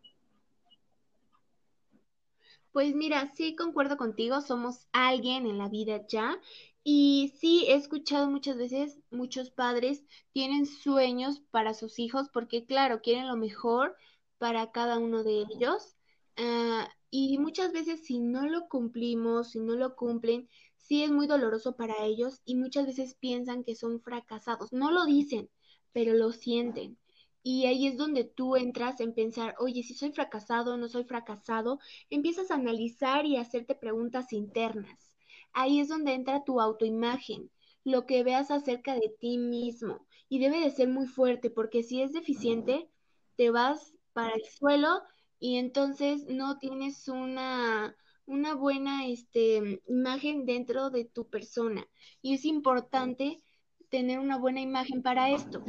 Pues 2.75 2.95
mira, 2.95 3.33
sí 3.35 3.57
concuerdo 3.57 3.97
contigo, 3.97 4.43
somos 4.43 4.87
alguien 4.93 5.47
en 5.47 5.57
la 5.59 5.69
vida 5.71 6.07
ya. 6.09 6.39
Y 6.83 7.33
sí, 7.41 7.65
he 7.69 7.75
escuchado 7.75 8.29
muchas 8.31 8.59
veces, 8.59 9.01
muchos 9.11 9.51
padres 9.51 10.05
tienen 10.33 10.67
sueños 10.67 11.41
para 11.51 11.73
sus 11.73 11.99
hijos 11.99 12.29
porque, 12.31 12.67
claro, 12.67 13.01
quieren 13.01 13.29
lo 13.29 13.37
mejor 13.37 13.97
para 14.39 14.73
cada 14.73 14.99
uno 14.99 15.23
de 15.25 15.39
ellos. 15.51 15.97
Ah, 16.37 16.89
y 17.11 17.39
muchas 17.39 17.73
veces 17.73 18.05
si 18.05 18.19
no 18.19 18.47
lo 18.47 18.69
cumplimos, 18.69 19.53
si 19.53 19.61
no 19.61 19.75
lo 19.77 19.95
cumplen, 19.97 20.49
sí 20.77 21.03
es 21.05 21.11
muy 21.13 21.27
doloroso 21.29 21.77
para 21.77 22.05
ellos 22.05 22.43
y 22.45 22.57
muchas 22.57 22.87
veces 22.87 23.15
piensan 23.15 23.65
que 23.65 23.75
son 23.77 24.01
fracasados. 24.03 24.73
No 24.73 24.91
lo 24.91 25.07
dicen, 25.07 25.49
pero 25.93 26.13
lo 26.15 26.33
sienten. 26.33 26.99
Y 27.45 27.67
ahí 27.67 27.87
es 27.87 27.97
donde 27.97 28.25
tú 28.25 28.57
entras 28.57 28.99
en 29.01 29.15
pensar, 29.15 29.55
oye, 29.61 29.85
si 29.85 29.95
soy 29.95 30.11
fracasado 30.11 30.75
o 30.75 30.77
no 30.77 30.89
soy 30.89 31.05
fracasado, 31.05 31.79
empiezas 32.11 32.51
a 32.51 32.57
analizar 32.57 33.25
y 33.27 33.37
a 33.37 33.43
hacerte 33.43 33.77
preguntas 33.77 34.33
internas. 34.33 35.15
Ahí 35.53 35.79
es 35.79 35.89
donde 35.89 36.15
entra 36.15 36.43
tu 36.43 36.61
autoimagen, 36.61 37.51
lo 37.85 38.07
que 38.07 38.25
veas 38.25 38.51
acerca 38.51 38.95
de 38.95 39.15
ti 39.21 39.39
mismo. 39.39 40.05
Y 40.29 40.41
debe 40.41 40.59
de 40.59 40.71
ser 40.73 40.89
muy 40.89 41.07
fuerte, 41.07 41.51
porque 41.51 41.85
si 41.85 42.03
es 42.03 42.13
deficiente, 42.13 42.89
te 43.37 43.51
vas 43.51 43.95
para 44.13 44.35
el 44.35 44.45
suelo 44.45 45.03
y 45.39 45.59
entonces 45.59 46.27
no 46.27 46.59
tienes 46.59 47.07
una 47.07 47.95
una 48.27 48.55
buena 48.55 49.07
este, 49.07 49.83
imagen 49.87 50.47
dentro 50.47 50.91
de 50.91 51.05
tu 51.05 51.29
persona. 51.29 51.87
Y 52.23 52.35
es 52.35 52.45
importante 52.45 53.43
tener 53.91 54.19
una 54.19 54.39
buena 54.39 54.61
imagen 54.61 55.03
para 55.03 55.31
esto. 55.31 55.63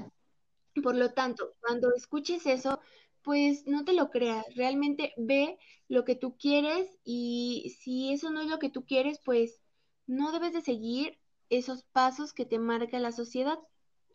Por 0.82 0.96
lo 0.96 1.12
tanto, 1.12 1.54
cuando 1.62 1.94
escuches 1.96 2.46
eso, 2.46 2.80
pues 3.22 3.66
no 3.66 3.86
te 3.86 3.94
lo 3.94 4.10
creas, 4.12 4.46
realmente 4.56 5.14
ve 5.18 5.58
lo 5.88 6.06
que 6.06 6.16
tú 6.16 6.38
quieres 6.38 7.00
y 7.04 7.76
si 7.80 8.14
eso 8.14 8.30
no 8.30 8.42
es 8.42 8.48
lo 8.48 8.60
que 8.60 8.70
tú 8.70 8.86
quieres, 8.86 9.20
pues 9.24 9.62
no 10.08 10.32
debes 10.32 10.54
de 10.54 10.62
seguir 10.62 11.18
esos 11.50 11.84
pasos 11.84 12.34
que 12.34 12.46
te 12.46 12.60
marca 12.60 13.00
la 13.00 13.12
sociedad. 13.12 13.60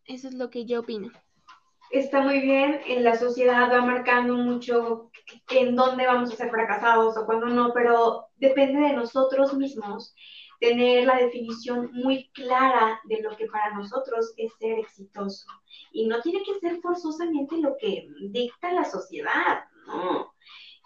Eso 0.04 0.28
es 0.28 0.34
lo 0.34 0.50
que 0.50 0.66
yo 0.66 0.80
opino 0.80 1.10
está 1.90 2.20
muy 2.20 2.40
bien, 2.40 2.80
en 2.86 3.04
la 3.04 3.16
sociedad 3.16 3.70
va 3.70 3.84
marcando 3.84 4.34
mucho 4.34 5.10
en 5.50 5.74
dónde 5.74 6.06
vamos 6.06 6.32
a 6.32 6.36
ser 6.36 6.50
fracasados 6.50 7.16
o 7.16 7.26
cuándo 7.26 7.46
no, 7.46 7.72
pero 7.74 8.28
depende 8.36 8.80
de 8.80 8.92
nosotros 8.92 9.54
mismos 9.54 10.14
tener 10.60 11.06
la 11.06 11.16
definición 11.16 11.90
muy 11.92 12.28
clara 12.30 13.00
de 13.04 13.22
lo 13.22 13.36
que 13.36 13.46
para 13.46 13.74
nosotros 13.74 14.32
es 14.36 14.52
ser 14.58 14.78
exitoso. 14.78 15.46
Y 15.92 16.06
no 16.06 16.20
tiene 16.20 16.42
que 16.44 16.58
ser 16.60 16.80
forzosamente 16.80 17.56
lo 17.56 17.76
que 17.78 18.08
dicta 18.30 18.72
la 18.72 18.84
sociedad, 18.84 19.64
no. 19.86 20.34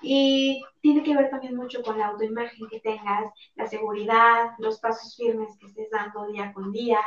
Y 0.03 0.63
tiene 0.81 1.03
que 1.03 1.17
ver 1.17 1.31
también 1.31 1.57
mucho 1.57 1.83
con 1.83 1.99
la 1.99 2.09
autoimagen 2.09 2.69
que 2.69 2.81
tengas, 2.81 3.33
la 3.55 3.67
seguridad, 3.67 4.51
los 4.59 4.79
pasos 4.79 5.17
firmes 5.17 5.57
que 5.59 5.67
estés 5.67 5.91
dando 5.91 6.27
día 6.27 6.53
con 6.53 6.73
día, 6.73 7.01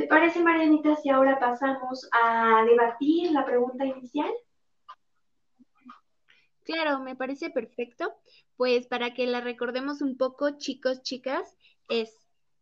¿Te 0.00 0.06
parece, 0.06 0.40
Marianita, 0.40 0.96
si 0.96 1.10
ahora 1.10 1.38
pasamos 1.38 2.08
a 2.10 2.64
debatir 2.64 3.32
la 3.32 3.44
pregunta 3.44 3.84
inicial? 3.84 4.32
Claro, 6.64 7.00
me 7.00 7.16
parece 7.16 7.50
perfecto. 7.50 8.10
Pues 8.56 8.86
para 8.86 9.12
que 9.12 9.26
la 9.26 9.42
recordemos 9.42 10.00
un 10.00 10.16
poco, 10.16 10.56
chicos, 10.56 11.02
chicas, 11.02 11.54
es, 11.90 12.16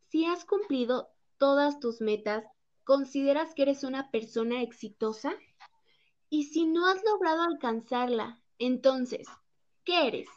si 0.09 0.25
has 0.27 0.45
cumplido 0.45 1.09
todas 1.39 1.79
tus 1.79 2.01
metas, 2.01 2.45
¿consideras 2.85 3.55
que 3.55 3.63
eres 3.63 3.85
una 3.85 4.11
persona 4.11 4.63
exitosa? 4.63 5.33
Y 6.31 6.45
si 6.45 6.67
no 6.67 6.87
has 6.87 7.03
logrado 7.05 7.43
alcanzarla, 7.43 8.43
entonces, 8.59 9.29
¿qué 9.85 10.09
eres? 10.09 10.29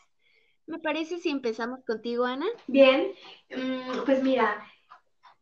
Me 0.67 0.79
parece 0.79 1.17
si 1.17 1.29
empezamos 1.29 1.83
contigo, 1.85 2.25
Ana. 2.25 2.45
Bien, 2.67 3.13
mm, 3.49 4.03
pues 4.05 4.21
mira, 4.21 4.63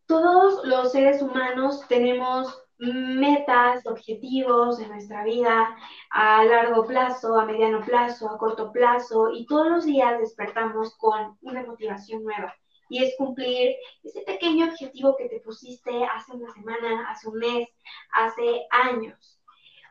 todos 0.08 0.66
los 0.66 0.92
seres 0.92 1.22
humanos 1.22 1.82
tenemos 1.88 2.64
metas, 2.80 3.86
objetivos 3.86 4.80
en 4.80 4.90
nuestra 4.90 5.24
vida 5.24 5.76
a 6.12 6.46
largo 6.46 6.86
plazo, 6.86 7.38
a 7.38 7.46
mediano 7.46 7.82
plazo, 7.82 8.30
a 8.30 8.38
corto 8.38 8.72
plazo 8.72 9.32
y 9.34 9.46
todos 9.46 9.68
los 9.70 9.86
días 9.86 10.18
despertamos 10.20 10.96
con 10.98 11.38
una 11.42 11.64
motivación 11.64 12.24
nueva 12.24 12.56
y 12.90 13.04
es 13.04 13.16
cumplir 13.18 13.76
ese 14.04 14.22
pequeño 14.22 14.66
objetivo 14.66 15.16
que 15.16 15.30
te 15.30 15.40
pusiste 15.40 16.04
hace 16.04 16.34
una 16.34 16.52
semana, 16.54 17.10
hace 17.10 17.30
un 17.30 17.38
mes, 17.38 17.70
hace 18.12 18.66
años. 18.72 19.40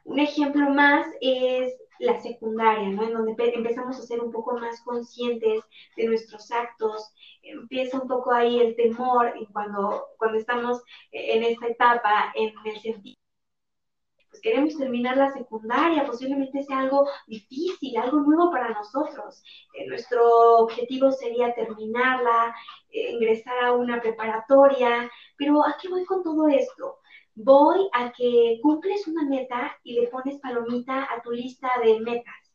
Un 0.05 0.19
ejemplo 0.19 0.69
más 0.71 1.07
es 1.21 1.75
la 2.01 2.21
secundaria, 2.21 2.89
¿no? 2.89 3.05
En 3.05 3.13
donde 3.13 3.35
empezamos 3.55 3.99
a 3.99 4.03
ser 4.03 4.21
un 4.21 4.33
poco 4.33 4.57
más 4.59 4.81
conscientes 4.83 5.61
de 5.97 6.07
nuestros 6.07 6.51
actos, 6.51 7.13
empieza 7.43 8.01
un 8.01 8.09
poco 8.09 8.33
ahí 8.33 8.59
el 8.59 8.77
temor 8.77 9.33
cuando, 9.53 10.07
cuando 10.17 10.39
estamos 10.39 10.83
en 11.13 11.43
esta 11.43 11.67
etapa, 11.69 12.33
en 12.35 12.53
el 12.65 12.81
sentido 12.81 13.19
pues 14.39 14.55
queremos 14.55 14.77
terminar 14.77 15.17
la 15.17 15.33
secundaria, 15.33 16.07
posiblemente 16.07 16.63
sea 16.63 16.81
algo 16.81 17.09
difícil, 17.27 17.97
algo 17.97 18.21
nuevo 18.21 18.51
para 18.51 18.71
nosotros. 18.71 19.43
Eh, 19.75 19.87
nuestro 19.89 20.59
objetivo 20.59 21.11
sería 21.11 21.55
terminarla, 21.55 22.55
eh, 22.91 23.13
ingresar 23.13 23.59
a 23.65 23.73
una 23.73 24.01
preparatoria, 24.01 25.11
pero 25.37 25.65
¿a 25.65 25.77
qué 25.81 25.89
voy 25.89 26.05
con 26.05 26.23
todo 26.23 26.49
esto? 26.49 26.99
Voy 27.35 27.89
a 27.93 28.13
que 28.13 28.59
cumples 28.63 29.07
una 29.09 29.25
meta 29.29 29.77
y 29.83 29.95
le 29.95 30.09
pones 30.09 30.39
palomita 30.41 31.09
a 31.13 31.21
tu 31.23 31.31
lista 31.33 31.69
de 31.83 32.01
metas, 32.01 32.53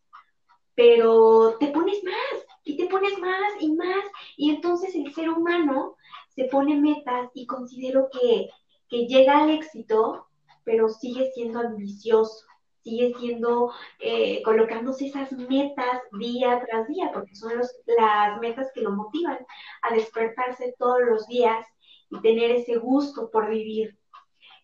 pero 0.75 1.57
te 1.59 1.67
pones 1.67 2.01
más 2.03 2.45
y 2.63 2.77
te 2.77 2.87
pones 2.87 3.17
más 3.19 3.53
y 3.59 3.73
más 3.73 4.05
y 4.37 4.51
entonces 4.51 4.95
el 4.95 5.13
ser 5.13 5.29
humano 5.29 5.95
se 6.29 6.45
pone 6.45 6.75
metas 6.79 7.29
y 7.33 7.45
considero 7.45 8.09
que, 8.09 8.49
que 8.89 9.05
llega 9.05 9.39
al 9.39 9.49
éxito, 9.51 10.27
pero 10.63 10.89
sigue 10.89 11.31
siendo 11.33 11.59
ambicioso, 11.59 12.45
sigue 12.83 13.13
siendo, 13.17 13.71
eh, 13.99 14.41
colocándose 14.43 15.07
esas 15.07 15.31
metas 15.31 16.01
día 16.19 16.63
tras 16.65 16.87
día, 16.87 17.11
porque 17.13 17.35
son 17.35 17.53
las 17.57 18.39
metas 18.41 18.71
que 18.73 18.81
lo 18.81 18.91
motivan 18.91 19.39
a 19.81 19.93
despertarse 19.93 20.75
todos 20.77 21.01
los 21.01 21.27
días 21.27 21.65
y 22.09 22.19
tener 22.21 22.51
ese 22.51 22.77
gusto 22.77 23.29
por 23.31 23.49
vivir. 23.49 23.97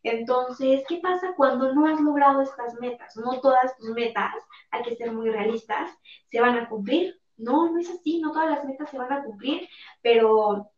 Entonces, 0.03 0.83
¿qué 0.87 0.97
pasa 0.97 1.33
cuando 1.35 1.73
no 1.73 1.87
has 1.87 1.99
logrado 1.99 2.41
estas 2.41 2.73
metas? 2.79 3.15
No 3.17 3.39
todas 3.41 3.75
tus 3.77 3.89
metas, 3.89 4.33
hay 4.71 4.83
que 4.83 4.95
ser 4.95 5.11
muy 5.11 5.29
realistas, 5.29 5.91
se 6.31 6.39
van 6.39 6.57
a 6.57 6.69
cumplir. 6.69 7.19
No, 7.37 7.71
no 7.71 7.79
es 7.79 7.89
así, 7.89 8.19
no 8.19 8.31
todas 8.31 8.49
las 8.49 8.65
metas 8.65 8.89
se 8.89 8.97
van 8.97 9.11
a 9.13 9.23
cumplir, 9.23 9.67
pero, 10.01 10.71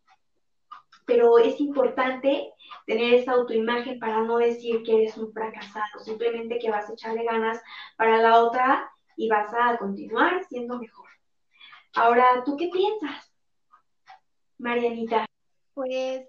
pero 1.05 1.37
es 1.37 1.59
importante 1.59 2.53
tener 2.85 3.13
esa 3.13 3.33
autoimagen 3.33 3.99
para 3.99 4.21
no 4.23 4.37
decir 4.37 4.83
que 4.83 5.03
eres 5.03 5.17
un 5.17 5.31
fracasado, 5.33 5.99
simplemente 5.99 6.59
que 6.59 6.71
vas 6.71 6.89
a 6.89 6.93
echarle 6.93 7.23
ganas 7.23 7.61
para 7.97 8.17
la 8.17 8.43
otra 8.43 8.89
y 9.17 9.29
vas 9.29 9.53
a 9.53 9.77
continuar 9.77 10.43
siendo 10.45 10.79
mejor. 10.79 11.09
Ahora, 11.93 12.43
¿tú 12.45 12.55
qué 12.57 12.69
piensas, 12.69 13.33
Marianita? 14.57 15.25
Pues 15.73 16.27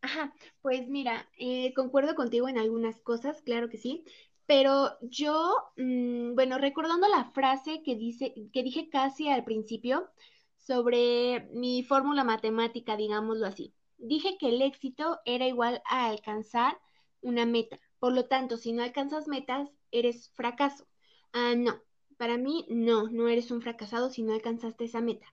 Ajá, 0.00 0.32
pues 0.62 0.88
mira, 0.88 1.28
eh, 1.38 1.74
concuerdo 1.74 2.14
contigo 2.14 2.48
en 2.48 2.56
algunas 2.58 3.00
cosas, 3.00 3.42
claro 3.42 3.68
que 3.68 3.78
sí, 3.78 4.04
pero 4.46 4.96
yo, 5.02 5.56
mm, 5.76 6.34
bueno, 6.34 6.58
recordando 6.58 7.08
la 7.08 7.24
frase 7.32 7.82
que 7.82 7.96
dice, 7.96 8.32
que 8.52 8.62
dije 8.62 8.88
casi 8.88 9.28
al 9.28 9.44
principio 9.44 10.08
sobre 10.56 11.48
mi 11.52 11.82
fórmula 11.82 12.24
matemática, 12.24 12.96
digámoslo 12.96 13.46
así, 13.46 13.74
dije 13.98 14.36
que 14.38 14.48
el 14.48 14.62
éxito 14.62 15.18
era 15.24 15.46
igual 15.46 15.82
a 15.86 16.08
alcanzar 16.08 16.78
una 17.20 17.46
meta. 17.46 17.78
Por 17.98 18.12
lo 18.14 18.26
tanto, 18.26 18.56
si 18.56 18.72
no 18.72 18.82
alcanzas 18.82 19.28
metas, 19.28 19.70
eres 19.90 20.30
fracaso. 20.34 20.86
Ah, 21.32 21.54
no, 21.56 21.82
para 22.16 22.38
mí 22.38 22.66
no, 22.70 23.08
no 23.10 23.28
eres 23.28 23.50
un 23.50 23.60
fracasado 23.62 24.10
si 24.10 24.22
no 24.22 24.32
alcanzaste 24.34 24.84
esa 24.84 25.00
meta. 25.00 25.26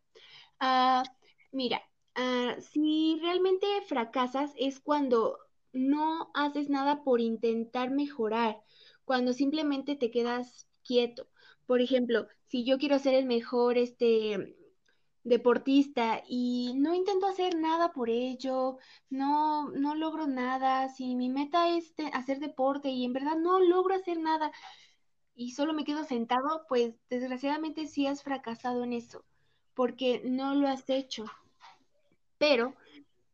Ah, 0.59 1.03
mira, 1.51 1.81
Ah, 2.17 2.55
si 2.61 3.19
realmente 3.21 3.67
fracasas 3.87 4.53
es 4.57 4.79
cuando 4.79 5.37
no 5.73 6.31
haces 6.33 6.69
nada 6.69 7.03
por 7.03 7.19
intentar 7.19 7.91
mejorar, 7.91 8.63
cuando 9.03 9.33
simplemente 9.33 9.97
te 9.97 10.11
quedas 10.11 10.65
quieto. 10.83 11.27
Por 11.65 11.81
ejemplo, 11.81 12.27
si 12.47 12.63
yo 12.63 12.77
quiero 12.77 12.99
ser 12.99 13.15
el 13.15 13.25
mejor 13.25 13.77
este 13.77 14.55
deportista 15.25 16.23
y 16.29 16.73
no 16.75 16.93
intento 16.93 17.25
hacer 17.27 17.55
nada 17.55 17.91
por 17.91 18.09
ello, 18.09 18.77
no 19.09 19.69
no 19.71 19.95
logro 19.95 20.27
nada, 20.27 20.87
si 20.89 21.15
mi 21.15 21.29
meta 21.29 21.67
es 21.75 21.93
hacer 22.13 22.39
deporte 22.39 22.89
y 22.89 23.03
en 23.03 23.11
verdad 23.11 23.35
no 23.35 23.59
logro 23.59 23.95
hacer 23.95 24.19
nada 24.19 24.51
y 25.35 25.51
solo 25.51 25.73
me 25.73 25.83
quedo 25.83 26.05
sentado, 26.05 26.65
pues 26.69 26.95
desgraciadamente 27.09 27.87
sí 27.87 28.07
has 28.07 28.23
fracasado 28.23 28.83
en 28.83 28.93
eso, 28.93 29.25
porque 29.73 30.21
no 30.23 30.55
lo 30.55 30.67
has 30.67 30.89
hecho. 30.89 31.25
Pero, 32.37 32.75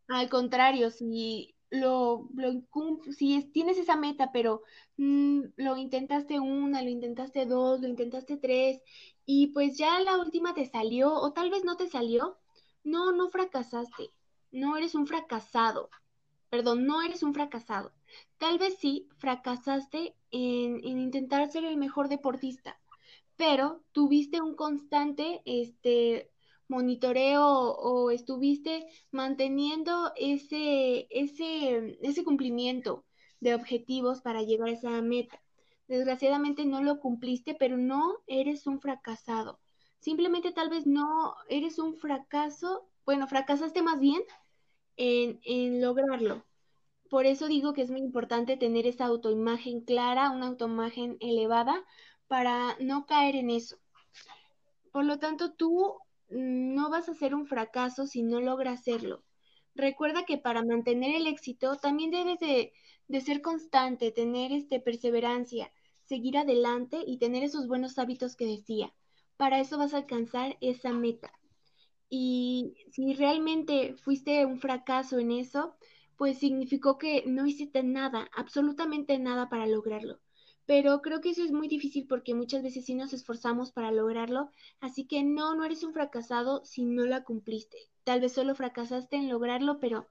al 0.07 0.29
contrario, 0.29 0.89
si 0.89 1.53
lo, 1.71 2.29
lo 2.35 2.51
si 3.17 3.43
tienes 3.45 3.77
esa 3.77 3.95
meta, 3.95 4.31
pero 4.31 4.63
mm, 4.97 5.41
lo 5.55 5.77
intentaste 5.77 6.39
una, 6.39 6.81
lo 6.83 6.89
intentaste 6.89 7.45
dos, 7.45 7.81
lo 7.81 7.87
intentaste 7.87 8.37
tres, 8.37 8.81
y 9.25 9.47
pues 9.47 9.77
ya 9.77 9.99
la 10.01 10.17
última 10.17 10.53
te 10.53 10.65
salió, 10.65 11.13
o 11.13 11.31
tal 11.33 11.49
vez 11.49 11.63
no 11.63 11.77
te 11.77 11.87
salió, 11.87 12.37
no, 12.83 13.11
no 13.13 13.29
fracasaste, 13.29 14.11
no 14.51 14.77
eres 14.77 14.95
un 14.95 15.07
fracasado, 15.07 15.89
perdón, 16.49 16.85
no 16.85 17.01
eres 17.01 17.23
un 17.23 17.33
fracasado. 17.33 17.93
Tal 18.37 18.57
vez 18.59 18.77
sí 18.79 19.07
fracasaste 19.17 20.15
en 20.31 20.85
intentar 20.85 21.49
ser 21.51 21.63
el 21.65 21.77
mejor 21.77 22.09
deportista, 22.09 22.79
pero 23.37 23.83
tuviste 23.93 24.41
un 24.41 24.55
constante 24.55 25.41
este, 25.45 26.31
monitoreo 26.71 27.45
o 27.45 28.11
estuviste 28.11 28.87
manteniendo 29.11 30.11
ese, 30.15 31.05
ese, 31.09 31.99
ese 32.01 32.23
cumplimiento 32.23 33.05
de 33.41 33.53
objetivos 33.53 34.21
para 34.21 34.41
llegar 34.41 34.69
a 34.69 34.71
esa 34.71 35.01
meta. 35.01 35.41
Desgraciadamente 35.87 36.63
no 36.65 36.81
lo 36.81 36.99
cumpliste, 36.99 37.55
pero 37.55 37.75
no 37.75 38.19
eres 38.25 38.67
un 38.67 38.79
fracasado. 38.79 39.59
Simplemente 39.99 40.53
tal 40.53 40.69
vez 40.69 40.87
no 40.87 41.35
eres 41.49 41.77
un 41.77 41.97
fracaso, 41.97 42.87
bueno, 43.05 43.27
fracasaste 43.27 43.81
más 43.81 43.99
bien 43.99 44.21
en, 44.95 45.41
en 45.43 45.81
lograrlo. 45.81 46.45
Por 47.09 47.25
eso 47.25 47.47
digo 47.47 47.73
que 47.73 47.81
es 47.81 47.91
muy 47.91 47.99
importante 47.99 48.55
tener 48.55 48.87
esa 48.87 49.05
autoimagen 49.05 49.81
clara, 49.81 50.31
una 50.31 50.47
autoimagen 50.47 51.17
elevada, 51.19 51.83
para 52.27 52.77
no 52.79 53.05
caer 53.05 53.35
en 53.35 53.49
eso. 53.49 53.77
Por 54.93 55.03
lo 55.03 55.19
tanto, 55.19 55.51
tú 55.51 55.97
no 56.31 56.89
vas 56.89 57.09
a 57.09 57.13
ser 57.13 57.35
un 57.35 57.45
fracaso 57.45 58.07
si 58.07 58.23
no 58.23 58.39
logras 58.41 58.79
hacerlo. 58.79 59.23
Recuerda 59.75 60.25
que 60.25 60.38
para 60.38 60.63
mantener 60.63 61.15
el 61.15 61.27
éxito 61.27 61.77
también 61.77 62.11
debes 62.11 62.39
de, 62.39 62.73
ser 63.21 63.41
constante, 63.41 64.11
tener 64.11 64.51
este, 64.51 64.79
perseverancia, 64.79 65.71
seguir 66.05 66.38
adelante 66.38 67.03
y 67.05 67.17
tener 67.17 67.43
esos 67.43 67.67
buenos 67.67 67.97
hábitos 67.97 68.35
que 68.35 68.45
decía. 68.45 68.93
Para 69.38 69.59
eso 69.59 69.77
vas 69.77 69.93
a 69.93 69.97
alcanzar 69.97 70.57
esa 70.61 70.91
meta. 70.91 71.31
Y 72.09 72.75
si 72.91 73.13
realmente 73.13 73.95
fuiste 73.95 74.45
un 74.45 74.59
fracaso 74.59 75.19
en 75.19 75.31
eso, 75.31 75.75
pues 76.17 76.38
significó 76.38 76.97
que 76.97 77.23
no 77.25 77.45
hiciste 77.45 77.83
nada, 77.83 78.29
absolutamente 78.35 79.17
nada 79.17 79.50
para 79.50 79.65
lograrlo. 79.65 80.19
Pero 80.71 81.01
creo 81.01 81.19
que 81.19 81.31
eso 81.31 81.43
es 81.43 81.51
muy 81.51 81.67
difícil 81.67 82.07
porque 82.07 82.33
muchas 82.33 82.63
veces 82.63 82.85
sí 82.85 82.95
nos 82.95 83.11
esforzamos 83.11 83.73
para 83.73 83.91
lograrlo, 83.91 84.51
así 84.79 85.05
que 85.05 85.21
no, 85.21 85.53
no 85.53 85.65
eres 85.65 85.83
un 85.83 85.91
fracasado 85.91 86.63
si 86.63 86.85
no 86.85 87.03
la 87.03 87.25
cumpliste. 87.25 87.77
Tal 88.05 88.21
vez 88.21 88.31
solo 88.31 88.55
fracasaste 88.55 89.17
en 89.17 89.27
lograrlo, 89.27 89.79
pero 89.81 90.07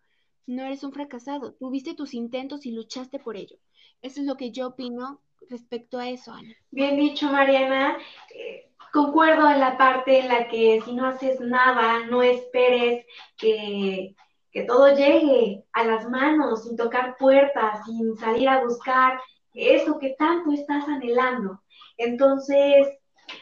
no 0.47 0.63
eres 0.63 0.85
un 0.85 0.93
fracasado. 0.93 1.55
Tuviste 1.55 1.95
tus 1.95 2.13
intentos 2.13 2.67
y 2.67 2.73
luchaste 2.73 3.19
por 3.19 3.39
ello. 3.39 3.57
Eso 4.03 4.21
es 4.21 4.27
lo 4.27 4.37
que 4.37 4.51
yo 4.51 4.67
opino 4.67 5.23
respecto 5.49 5.99
a 5.99 6.11
eso, 6.11 6.31
Ana. 6.31 6.55
Bien 6.71 6.95
dicho, 6.95 7.33
Mariana. 7.33 7.97
Eh, 8.35 8.71
concuerdo 8.93 9.49
en 9.49 9.61
la 9.61 9.79
parte 9.79 10.19
en 10.19 10.29
la 10.29 10.47
que 10.49 10.83
si 10.85 10.93
no 10.93 11.07
haces 11.07 11.41
nada, 11.41 12.05
no 12.05 12.23
esperes 12.23 13.07
que 13.39 14.15
que 14.53 14.65
todo 14.65 14.95
llegue 14.97 15.65
a 15.73 15.85
las 15.85 16.09
manos, 16.09 16.65
sin 16.65 16.77
tocar 16.77 17.17
puertas, 17.19 17.85
sin 17.85 18.17
salir 18.17 18.49
a 18.49 18.65
buscar 18.65 19.21
eso 19.61 19.99
que 19.99 20.15
tanto 20.19 20.53
estás 20.53 20.89
anhelando. 20.89 21.63
Entonces, 21.97 22.89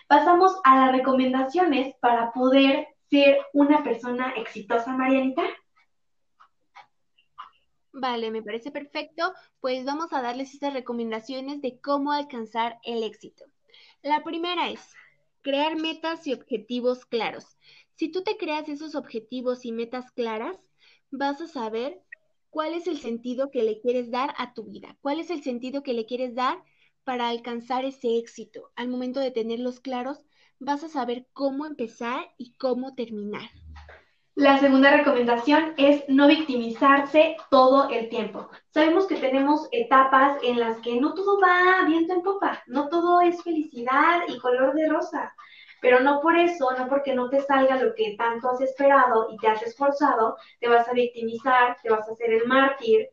pasamos 0.07 0.59
a 0.65 0.77
las 0.77 0.93
recomendaciones 0.93 1.95
para 2.01 2.33
poder 2.33 2.89
ser 3.11 3.39
una 3.53 3.83
persona 3.83 4.33
exitosa, 4.37 4.93
Marianita. 4.93 5.43
Vale, 7.93 8.31
me 8.31 8.43
parece 8.43 8.71
perfecto. 8.71 9.33
Pues 9.61 9.85
vamos 9.85 10.13
a 10.13 10.23
darles 10.23 10.55
estas 10.55 10.73
recomendaciones 10.73 11.63
de 11.63 11.81
cómo 11.81 12.13
alcanzar 12.13 12.79
el 12.85 13.03
éxito. 13.03 13.45
La 14.03 14.23
primera 14.23 14.69
es 14.69 14.95
crear 15.43 15.77
metas 15.77 16.27
y 16.27 16.33
objetivos 16.33 17.05
claros. 17.07 17.57
Si 17.95 18.11
tú 18.11 18.23
te 18.23 18.37
creas 18.37 18.69
esos 18.69 18.95
objetivos 18.95 19.65
y 19.65 19.73
metas 19.73 20.13
claras, 20.13 20.57
vas 21.11 21.41
a 21.41 21.49
saber 21.49 22.01
cuál 22.59 22.75
es 22.75 22.89
el 22.89 22.99
sentido 22.99 23.53
que 23.53 23.63
le 23.63 23.79
quieres 23.79 24.11
dar 24.11 24.35
a 24.37 24.53
tu 24.53 24.65
vida, 24.65 24.97
cuál 25.01 25.21
es 25.21 25.31
el 25.31 25.45
sentido 25.45 25.85
que 25.85 25.93
le 25.93 26.07
quieres 26.07 26.35
dar 26.35 26.61
para 27.05 27.29
alcanzar 27.29 27.85
ese 27.85 28.19
éxito. 28.19 28.73
Al 28.75 28.89
momento 28.89 29.21
de 29.21 29.31
tenerlos 29.31 29.79
claros, 29.79 30.27
vas 30.59 30.83
a 30.83 30.89
saber 30.89 31.29
cómo 31.33 31.67
empezar 31.67 32.19
y 32.37 32.57
cómo 32.57 32.97
terminar. 32.97 33.49
La 34.35 34.59
segunda 34.59 34.91
recomendación 34.91 35.75
es 35.77 36.03
no 36.09 36.27
victimizarse 36.27 37.37
todo 37.49 37.91
el 37.91 38.09
tiempo. 38.09 38.49
Sabemos 38.75 39.07
que 39.07 39.19
tenemos 39.19 39.69
etapas 39.71 40.43
en 40.43 40.59
las 40.59 40.79
que 40.79 41.01
no 41.01 41.15
todo 41.15 41.41
va 41.41 41.87
viento 41.87 42.13
en 42.13 42.23
popa, 42.23 42.61
no 42.67 42.89
todo 42.89 43.21
es 43.21 43.41
felicidad 43.41 44.23
y 44.27 44.37
color 44.41 44.75
de 44.75 44.89
rosa. 44.89 45.33
Pero 45.81 46.01
no 46.01 46.21
por 46.21 46.37
eso, 46.37 46.71
no 46.77 46.89
porque 46.89 47.15
no 47.15 47.29
te 47.31 47.41
salga 47.41 47.83
lo 47.83 47.95
que 47.95 48.17
tanto 48.17 48.51
has 48.51 48.61
esperado 48.61 49.29
y 49.31 49.37
te 49.39 49.49
has 49.49 49.63
esforzado, 49.63 50.37
te 50.61 50.69
vas 50.69 50.89
a 50.89 50.93
victimizar, 50.93 51.77
te 51.83 51.91
vas 51.91 52.09
a 52.09 52.13
hacer 52.13 52.33
el 52.33 52.47
mártir, 52.47 53.09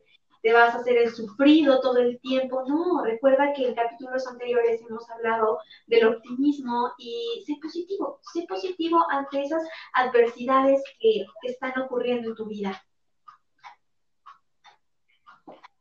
te 0.46 0.52
vas 0.52 0.76
a 0.76 0.78
hacer 0.78 0.96
el 0.96 1.10
sufrido 1.10 1.80
todo 1.80 1.98
el 1.98 2.20
tiempo. 2.20 2.62
No, 2.68 3.02
recuerda 3.02 3.52
que 3.52 3.66
en 3.66 3.74
capítulos 3.74 4.28
anteriores 4.28 4.80
hemos 4.88 5.10
hablado 5.10 5.58
del 5.88 6.06
optimismo 6.06 6.92
y 6.98 7.42
sé 7.44 7.56
positivo, 7.60 8.20
sé 8.32 8.46
positivo 8.48 8.98
ante 9.10 9.42
esas 9.42 9.64
adversidades 9.92 10.80
que, 11.00 11.26
están 11.42 11.76
ocurriendo 11.82 12.28
en 12.28 12.36
tu 12.36 12.46
vida. 12.46 12.80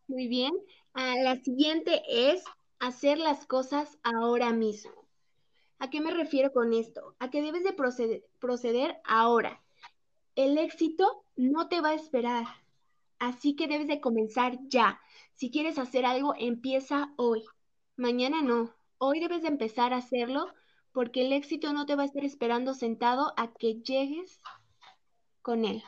Muy 0.08 0.28
bien. 0.28 0.54
Ah, 0.96 1.14
la 1.22 1.36
siguiente 1.36 2.02
es 2.08 2.44
hacer 2.80 3.20
las 3.20 3.46
cosas 3.46 4.00
ahora 4.04 4.52
mismo. 4.52 5.05
¿A 5.80 5.90
qué 5.90 6.02
me 6.02 6.12
refiero 6.12 6.52
con 6.52 6.74
esto? 6.74 7.16
A 7.20 7.30
que 7.30 7.42
debes 7.42 7.64
de 7.64 7.74
proceder, 8.40 8.98
ahora. 9.04 9.62
El 10.36 10.58
éxito 10.58 11.26
no 11.36 11.68
te 11.68 11.82
va 11.82 11.90
a 11.90 11.94
esperar, 11.94 12.46
así 13.20 13.56
que 13.56 13.68
debes 13.68 13.88
de 13.88 14.02
comenzar 14.02 14.58
ya. 14.68 15.00
Si 15.34 15.52
quieres 15.52 15.78
hacer 15.78 16.06
algo, 16.06 16.34
empieza 16.38 17.14
hoy. 17.18 17.44
Mañana 17.96 18.42
no. 18.42 18.74
Hoy 18.98 19.20
debes 19.20 19.42
de 19.42 19.50
empezar 19.50 19.94
a 19.94 19.98
hacerlo 19.98 20.48
porque 20.92 21.26
el 21.26 21.34
éxito 21.34 21.74
no 21.74 21.86
te 21.86 21.96
va 21.96 22.04
a 22.04 22.06
estar 22.06 22.24
esperando 22.24 22.74
sentado 22.74 23.34
a 23.38 23.54
que 23.54 23.82
llegues 23.82 24.42
con 25.42 25.66
él. 25.66 25.84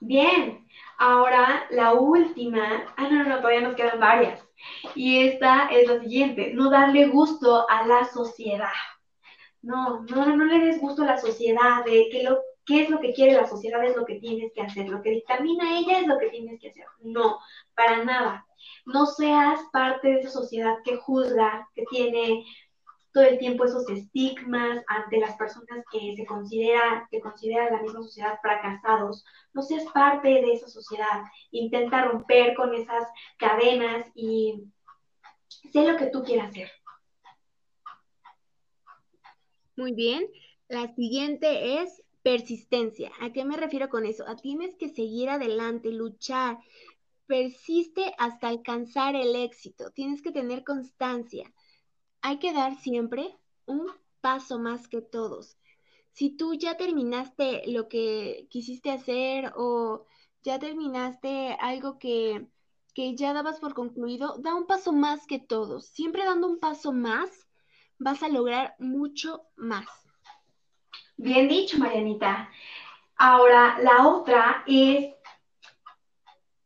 Bien, 0.00 0.66
ahora 0.98 1.66
la 1.70 1.94
última. 1.94 2.94
Ah, 2.96 3.08
no, 3.10 3.24
no, 3.24 3.38
todavía 3.38 3.62
nos 3.62 3.76
quedan 3.76 3.98
varias. 3.98 4.46
Y 4.94 5.26
esta 5.26 5.68
es 5.68 5.88
la 5.88 6.00
siguiente, 6.00 6.52
no 6.54 6.70
darle 6.70 7.08
gusto 7.08 7.68
a 7.68 7.86
la 7.86 8.04
sociedad. 8.04 8.68
No, 9.66 10.04
no, 10.04 10.36
no 10.36 10.44
le 10.44 10.60
des 10.64 10.80
gusto 10.80 11.02
a 11.02 11.06
la 11.06 11.18
sociedad 11.18 11.84
de 11.84 12.08
que 12.08 12.22
lo, 12.22 12.40
qué 12.64 12.82
es 12.82 12.88
lo 12.88 13.00
que 13.00 13.12
quiere 13.12 13.32
la 13.32 13.48
sociedad 13.48 13.84
es 13.84 13.96
lo 13.96 14.04
que 14.04 14.20
tienes 14.20 14.52
que 14.52 14.62
hacer, 14.62 14.88
lo 14.88 15.02
que 15.02 15.10
dictamina 15.10 15.76
ella 15.76 15.98
es 15.98 16.06
lo 16.06 16.18
que 16.18 16.28
tienes 16.28 16.60
que 16.60 16.70
hacer. 16.70 16.84
No, 17.00 17.40
para 17.74 18.04
nada. 18.04 18.46
No 18.84 19.06
seas 19.06 19.58
parte 19.72 20.06
de 20.06 20.20
esa 20.20 20.30
sociedad 20.30 20.76
que 20.84 20.96
juzga, 20.98 21.68
que 21.74 21.84
tiene 21.90 22.44
todo 23.12 23.24
el 23.24 23.38
tiempo 23.38 23.64
esos 23.64 23.88
estigmas 23.90 24.84
ante 24.86 25.18
las 25.18 25.34
personas 25.36 25.84
que 25.90 26.14
se 26.14 26.24
consideran, 26.26 27.08
que 27.10 27.18
consideran 27.18 27.72
la 27.72 27.82
misma 27.82 28.02
sociedad 28.02 28.38
fracasados. 28.40 29.24
No 29.52 29.62
seas 29.62 29.84
parte 29.92 30.28
de 30.28 30.52
esa 30.52 30.68
sociedad. 30.68 31.24
Intenta 31.50 32.04
romper 32.04 32.54
con 32.54 32.72
esas 32.72 33.04
cadenas 33.36 34.06
y 34.14 34.70
sé 35.72 35.90
lo 35.90 35.96
que 35.96 36.06
tú 36.06 36.22
quieras 36.22 36.50
hacer. 36.50 36.70
Muy 39.76 39.92
bien. 39.92 40.26
La 40.68 40.94
siguiente 40.94 41.80
es 41.82 42.02
persistencia. 42.22 43.12
¿A 43.20 43.32
qué 43.32 43.44
me 43.44 43.56
refiero 43.56 43.88
con 43.88 44.04
eso? 44.06 44.26
A 44.26 44.36
tienes 44.36 44.74
que 44.76 44.88
seguir 44.88 45.28
adelante, 45.28 45.92
luchar. 45.92 46.58
Persiste 47.26 48.14
hasta 48.18 48.48
alcanzar 48.48 49.14
el 49.14 49.36
éxito. 49.36 49.90
Tienes 49.92 50.22
que 50.22 50.32
tener 50.32 50.64
constancia. 50.64 51.52
Hay 52.22 52.38
que 52.38 52.52
dar 52.52 52.76
siempre 52.80 53.36
un 53.66 53.86
paso 54.20 54.58
más 54.58 54.88
que 54.88 55.02
todos. 55.02 55.56
Si 56.12 56.30
tú 56.30 56.54
ya 56.54 56.76
terminaste 56.76 57.62
lo 57.66 57.88
que 57.88 58.46
quisiste 58.50 58.90
hacer 58.90 59.52
o 59.56 60.06
ya 60.42 60.58
terminaste 60.58 61.52
algo 61.60 61.98
que, 61.98 62.48
que 62.94 63.14
ya 63.14 63.34
dabas 63.34 63.60
por 63.60 63.74
concluido, 63.74 64.38
da 64.38 64.54
un 64.54 64.66
paso 64.66 64.92
más 64.92 65.26
que 65.26 65.38
todos. 65.38 65.86
Siempre 65.86 66.24
dando 66.24 66.48
un 66.48 66.58
paso 66.58 66.92
más 66.92 67.45
vas 67.98 68.22
a 68.22 68.28
lograr 68.28 68.74
mucho 68.78 69.42
más. 69.56 69.86
Bien 71.16 71.48
dicho, 71.48 71.78
Marianita. 71.78 72.50
Ahora, 73.16 73.78
la 73.80 74.06
otra 74.06 74.64
es 74.66 75.14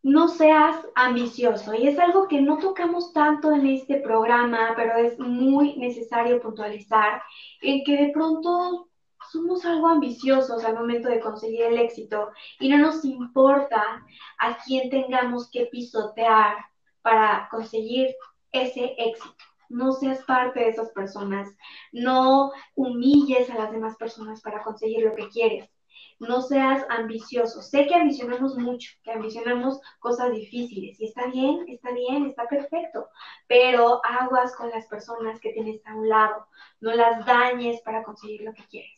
no 0.03 0.29
seas 0.29 0.87
ambicioso. 0.95 1.75
Y 1.75 1.87
es 1.87 1.99
algo 1.99 2.27
que 2.27 2.41
no 2.41 2.59
tocamos 2.59 3.13
tanto 3.13 3.53
en 3.53 3.67
este 3.67 4.01
programa, 4.01 4.73
pero 4.77 4.97
es 4.97 5.19
muy 5.19 5.77
necesario 5.77 6.41
puntualizar 6.41 7.23
en 7.61 7.85
que 7.85 7.97
de 7.97 8.13
pronto 8.13 8.89
somos 9.31 9.65
algo 9.65 9.89
ambiciosos 9.89 10.65
al 10.65 10.75
momento 10.75 11.09
de 11.09 11.21
conseguir 11.21 11.63
el 11.63 11.79
éxito 11.79 12.31
y 12.59 12.69
no 12.71 12.79
nos 12.79 13.05
importa 13.05 14.05
a 14.39 14.57
quién 14.65 14.89
tengamos 14.91 15.51
que 15.51 15.67
pisotear 15.67 16.57
para 17.03 17.49
conseguir 17.51 18.09
ese 18.51 18.95
éxito 18.99 19.50
no 19.71 19.93
seas 19.93 20.23
parte 20.25 20.61
de 20.61 20.69
esas 20.69 20.91
personas, 20.91 21.49
no 21.93 22.53
humilles 22.75 23.49
a 23.51 23.55
las 23.55 23.71
demás 23.71 23.97
personas 23.97 24.43
para 24.43 24.63
conseguir 24.63 25.05
lo 25.05 25.15
que 25.15 25.29
quieres. 25.29 25.71
no 26.19 26.43
seas 26.43 26.85
ambicioso. 26.91 27.63
Sé 27.63 27.87
que 27.87 27.95
ambicionamos 27.95 28.57
mucho, 28.59 28.91
que 29.03 29.13
ambicionamos 29.13 29.81
cosas 30.01 30.33
difíciles 30.33 31.01
y 31.01 31.07
está 31.07 31.27
bien, 31.29 31.65
está 31.69 31.93
bien, 31.93 32.27
está 32.27 32.47
perfecto, 32.47 33.09
pero 33.47 34.03
aguas 34.05 34.55
con 34.55 34.69
las 34.71 34.87
personas 34.87 35.41
que 35.41 35.53
tienes 35.53 35.81
a 35.87 35.95
un 35.95 36.09
lado, 36.09 36.47
no 36.81 36.93
las 36.93 37.25
dañes 37.25 37.81
para 37.83 38.03
conseguir 38.03 38.43
lo 38.43 38.53
que 38.53 38.65
quieres. 38.65 38.93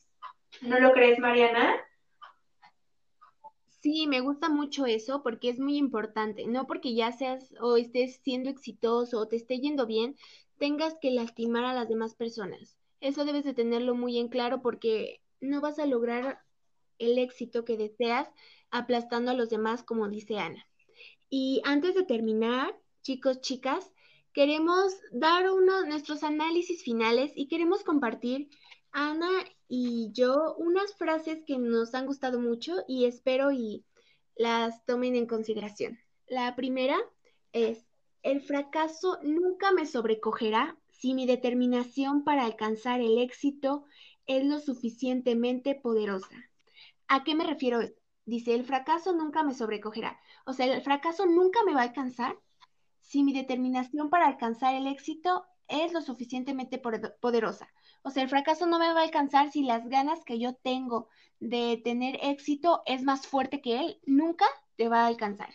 ¿No 0.63 0.81
lo 0.81 0.93
crees, 0.93 1.19
Mariana? 1.19 1.77
Sí, 3.83 4.07
me 4.07 4.21
gusta 4.21 4.49
mucho 4.49 4.87
eso 4.87 5.25
porque 5.25 5.49
es 5.49 5.59
muy 5.59 5.77
importante. 5.77 6.47
No 6.47 6.69
porque 6.69 6.95
ya 6.95 7.11
seas 7.11 7.53
o 7.61 7.77
estés 7.77 8.21
siendo 8.23 8.49
exitoso 8.49 9.19
o 9.19 9.27
te 9.27 9.35
esté 9.35 9.59
yendo 9.59 9.87
bien, 9.87 10.17
tengas 10.63 10.95
que 11.01 11.11
lastimar 11.11 11.65
a 11.65 11.75
las 11.75 11.89
demás 11.89 12.15
personas. 12.15 12.79
Eso 13.01 13.25
debes 13.25 13.43
de 13.43 13.53
tenerlo 13.53 13.97
muy 13.97 14.21
en 14.21 14.29
claro 14.29 14.63
porque 14.63 15.21
no 15.41 15.61
vas 15.61 15.81
a 15.81 15.87
lograr 15.87 16.39
el 17.01 17.19
éxito 17.19 17.65
que 17.65 17.77
deseas 17.77 18.29
aplastando 18.71 19.33
a 19.33 19.35
los 19.35 19.51
demás, 19.51 19.83
como 19.83 20.09
dice 20.09 20.39
Ana. 20.39 20.65
Y 21.29 21.63
antes 21.65 21.97
de 21.97 22.05
terminar, 22.05 22.81
chicos, 23.03 23.41
chicas, 23.41 23.93
queremos 24.33 24.95
dar 25.11 25.51
uno 25.51 25.85
nuestros 25.85 26.23
análisis 26.23 26.85
finales 26.85 27.33
y 27.35 27.49
queremos 27.49 27.83
compartir 27.83 28.49
Ana 28.93 29.31
y 29.67 30.13
yo 30.13 30.55
unas 30.59 30.95
frases 30.95 31.43
que 31.45 31.59
nos 31.59 31.93
han 31.93 32.07
gustado 32.07 32.39
mucho 32.39 32.85
y 32.87 33.07
espero 33.07 33.51
y 33.51 33.85
las 34.37 34.87
tomen 34.87 35.17
en 35.17 35.27
consideración. 35.27 35.99
La 36.29 36.55
primera 36.55 37.01
es, 37.53 37.85
el 38.23 38.41
fracaso 38.41 39.19
nunca 39.23 39.73
me 39.73 39.87
sobrecogerá 39.87 40.77
si 40.91 41.15
mi 41.15 41.27
determinación 41.27 42.25
para 42.25 42.45
alcanzar 42.45 43.01
el 43.01 43.19
éxito 43.19 43.85
es 44.27 44.45
lo 44.45 44.61
suficientemente 44.61 45.75
poderosa. 45.75 46.37
¿A 47.09 47.25
qué 47.25 47.35
me 47.35 47.45
refiero? 47.45 47.81
Dice, 48.25 48.55
el 48.55 48.65
fracaso 48.65 49.13
nunca 49.13 49.43
me 49.43 49.55
sobrecogerá. 49.55 50.21
O 50.47 50.53
sea, 50.53 50.67
el 50.67 50.83
fracaso 50.83 51.27
nunca 51.27 51.61
me 51.65 51.75
va 51.75 51.81
a 51.81 51.85
alcanzar 51.85 52.39
si 53.01 53.25
mi 53.25 53.33
determinación 53.33 54.11
para 54.11 54.29
alcanzar 54.29 54.75
el 54.75 54.87
éxito 54.87 55.45
es 55.67 55.93
lo 55.93 56.01
suficientemente 56.01 56.79
poderosa. 56.79 57.69
O 58.03 58.11
sea, 58.11 58.23
el 58.23 58.29
fracaso 58.29 58.67
no 58.67 58.79
me 58.79 58.93
va 58.93 59.01
a 59.01 59.05
alcanzar 59.05 59.51
si 59.51 59.63
las 59.63 59.89
ganas 59.89 60.25
que 60.25 60.39
yo 60.39 60.55
tengo 60.55 61.09
de 61.41 61.81
tener 61.83 62.19
éxito 62.23 62.83
es 62.87 63.03
más 63.03 63.27
fuerte 63.27 63.61
que 63.61 63.81
él. 63.81 64.01
Nunca 64.07 64.47
te 64.77 64.89
va 64.89 65.03
a 65.03 65.07
alcanzar. 65.07 65.51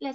La 0.00 0.12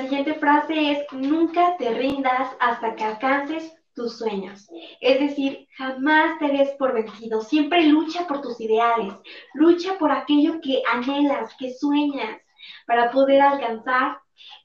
siguiente, 0.00 0.34
frase 0.34 0.92
es, 0.92 1.12
nunca 1.12 1.76
te 1.76 1.90
rindas 1.94 2.54
hasta 2.60 2.94
que 2.94 3.04
alcances 3.04 3.72
tus 3.94 4.18
sueños. 4.18 4.68
Es 5.00 5.20
decir, 5.20 5.66
jamás 5.76 6.38
te 6.38 6.48
des 6.48 6.70
por 6.72 6.92
vencido. 6.92 7.40
Siempre 7.40 7.84
lucha 7.84 8.26
por 8.26 8.42
tus 8.42 8.60
ideales. 8.60 9.14
Lucha 9.54 9.98
por 9.98 10.10
aquello 10.10 10.60
que 10.60 10.82
anhelas, 10.92 11.54
que 11.58 11.72
sueñas, 11.72 12.40
para 12.86 13.10
poder 13.10 13.40
alcanzar 13.40 14.18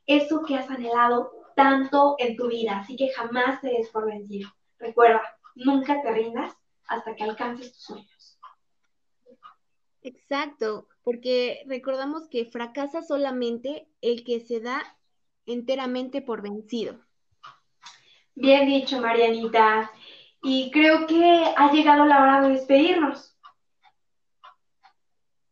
eso 0.05 0.43
que 0.43 0.55
has 0.55 0.69
anhelado 0.69 1.31
tanto 1.55 2.15
en 2.19 2.35
tu 2.35 2.47
vida. 2.47 2.79
Así 2.79 2.95
que 2.95 3.09
jamás 3.09 3.61
te 3.61 3.69
des 3.69 3.89
por 3.89 4.05
vencido. 4.05 4.49
Recuerda, 4.79 5.21
nunca 5.55 6.01
te 6.01 6.11
rindas 6.11 6.53
hasta 6.87 7.15
que 7.15 7.23
alcances 7.23 7.71
tus 7.73 7.83
sueños. 7.83 8.12
Exacto, 10.03 10.87
porque 11.03 11.63
recordamos 11.65 12.27
que 12.27 12.45
fracasa 12.45 13.01
solamente 13.01 13.87
el 14.01 14.23
que 14.23 14.41
se 14.41 14.59
da 14.59 14.83
enteramente 15.45 16.21
por 16.21 16.41
vencido. 16.41 16.99
Bien 18.35 18.67
dicho, 18.67 18.99
Marianita. 18.99 19.91
Y 20.41 20.71
creo 20.71 21.07
que 21.07 21.53
ha 21.55 21.71
llegado 21.71 22.05
la 22.05 22.21
hora 22.21 22.41
de 22.41 22.55
despedirnos. 22.55 23.37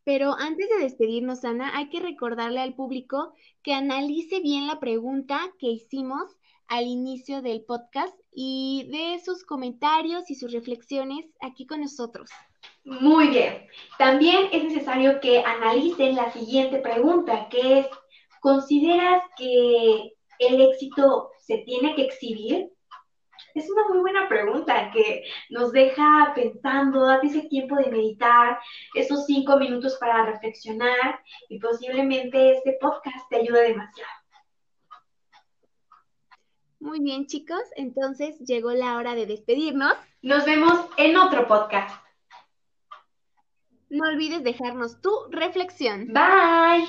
Pero 0.04 0.34
antes 0.34 0.68
de 0.68 0.84
despedirnos, 0.84 1.46
Ana, 1.46 1.78
hay 1.78 1.90
que 1.90 2.00
recordarle 2.00 2.60
al 2.60 2.74
público 2.74 3.34
que 3.62 3.74
analice 3.74 4.42
bien 4.42 4.68
la 4.68 4.80
pregunta 4.80 5.40
que 5.60 5.68
hicimos 5.68 6.36
al 6.68 6.88
inicio 6.88 7.42
del 7.42 7.64
podcast 7.64 8.18
y 8.34 8.90
de 8.92 9.24
sus 9.24 9.44
comentarios 9.44 10.30
y 10.30 10.36
sus 10.36 10.52
reflexiones 10.52 11.26
aquí 11.40 11.68
con 11.68 11.82
nosotros. 11.82 12.30
Muy 12.84 13.28
bien. 13.28 13.67
También 13.97 14.50
es 14.52 14.63
necesario 14.63 15.19
que 15.19 15.43
analicen 15.43 16.15
la 16.15 16.32
siguiente 16.32 16.80
pregunta, 16.80 17.47
que 17.50 17.80
es, 17.80 17.88
¿consideras 18.39 19.24
que 19.38 20.13
el 20.39 20.62
éxito 20.62 21.32
se 21.39 21.60
tiene 21.60 21.95
que 21.95 22.04
exhibir? 22.04 22.71
Es 23.54 23.69
una 23.69 23.88
muy 23.89 24.00
buena 24.00 24.28
pregunta 24.30 24.91
que 24.91 25.24
nos 25.50 25.71
deja 25.71 26.32
pensando, 26.36 27.06
date 27.06 27.28
ese 27.28 27.41
tiempo 27.43 27.76
de 27.76 27.91
meditar, 27.91 28.58
esos 28.95 29.26
cinco 29.26 29.58
minutos 29.58 29.97
para 30.00 30.26
reflexionar 30.26 31.19
y 31.50 31.60
posiblemente 31.60 32.54
este 32.54 32.78
podcast 32.80 33.30
te 33.30 33.38
ayude 33.38 33.69
demasiado. 33.69 34.12
Muy 36.80 37.00
bien, 37.00 37.28
chicos, 37.28 37.62
entonces 37.76 38.39
llegó 38.39 38.71
la 38.71 38.97
hora 38.97 39.13
de 39.13 39.28
despedirnos. 39.28 39.93
Nos 40.24 40.45
vemos 40.45 40.88
en 40.97 41.15
otro 41.15 41.47
podcast. 41.47 42.01
No 43.91 44.06
olvides 44.08 44.43
dejarnos 44.43 44.99
tu 45.01 45.12
reflexión. 45.30 46.12
Bye. 46.12 46.88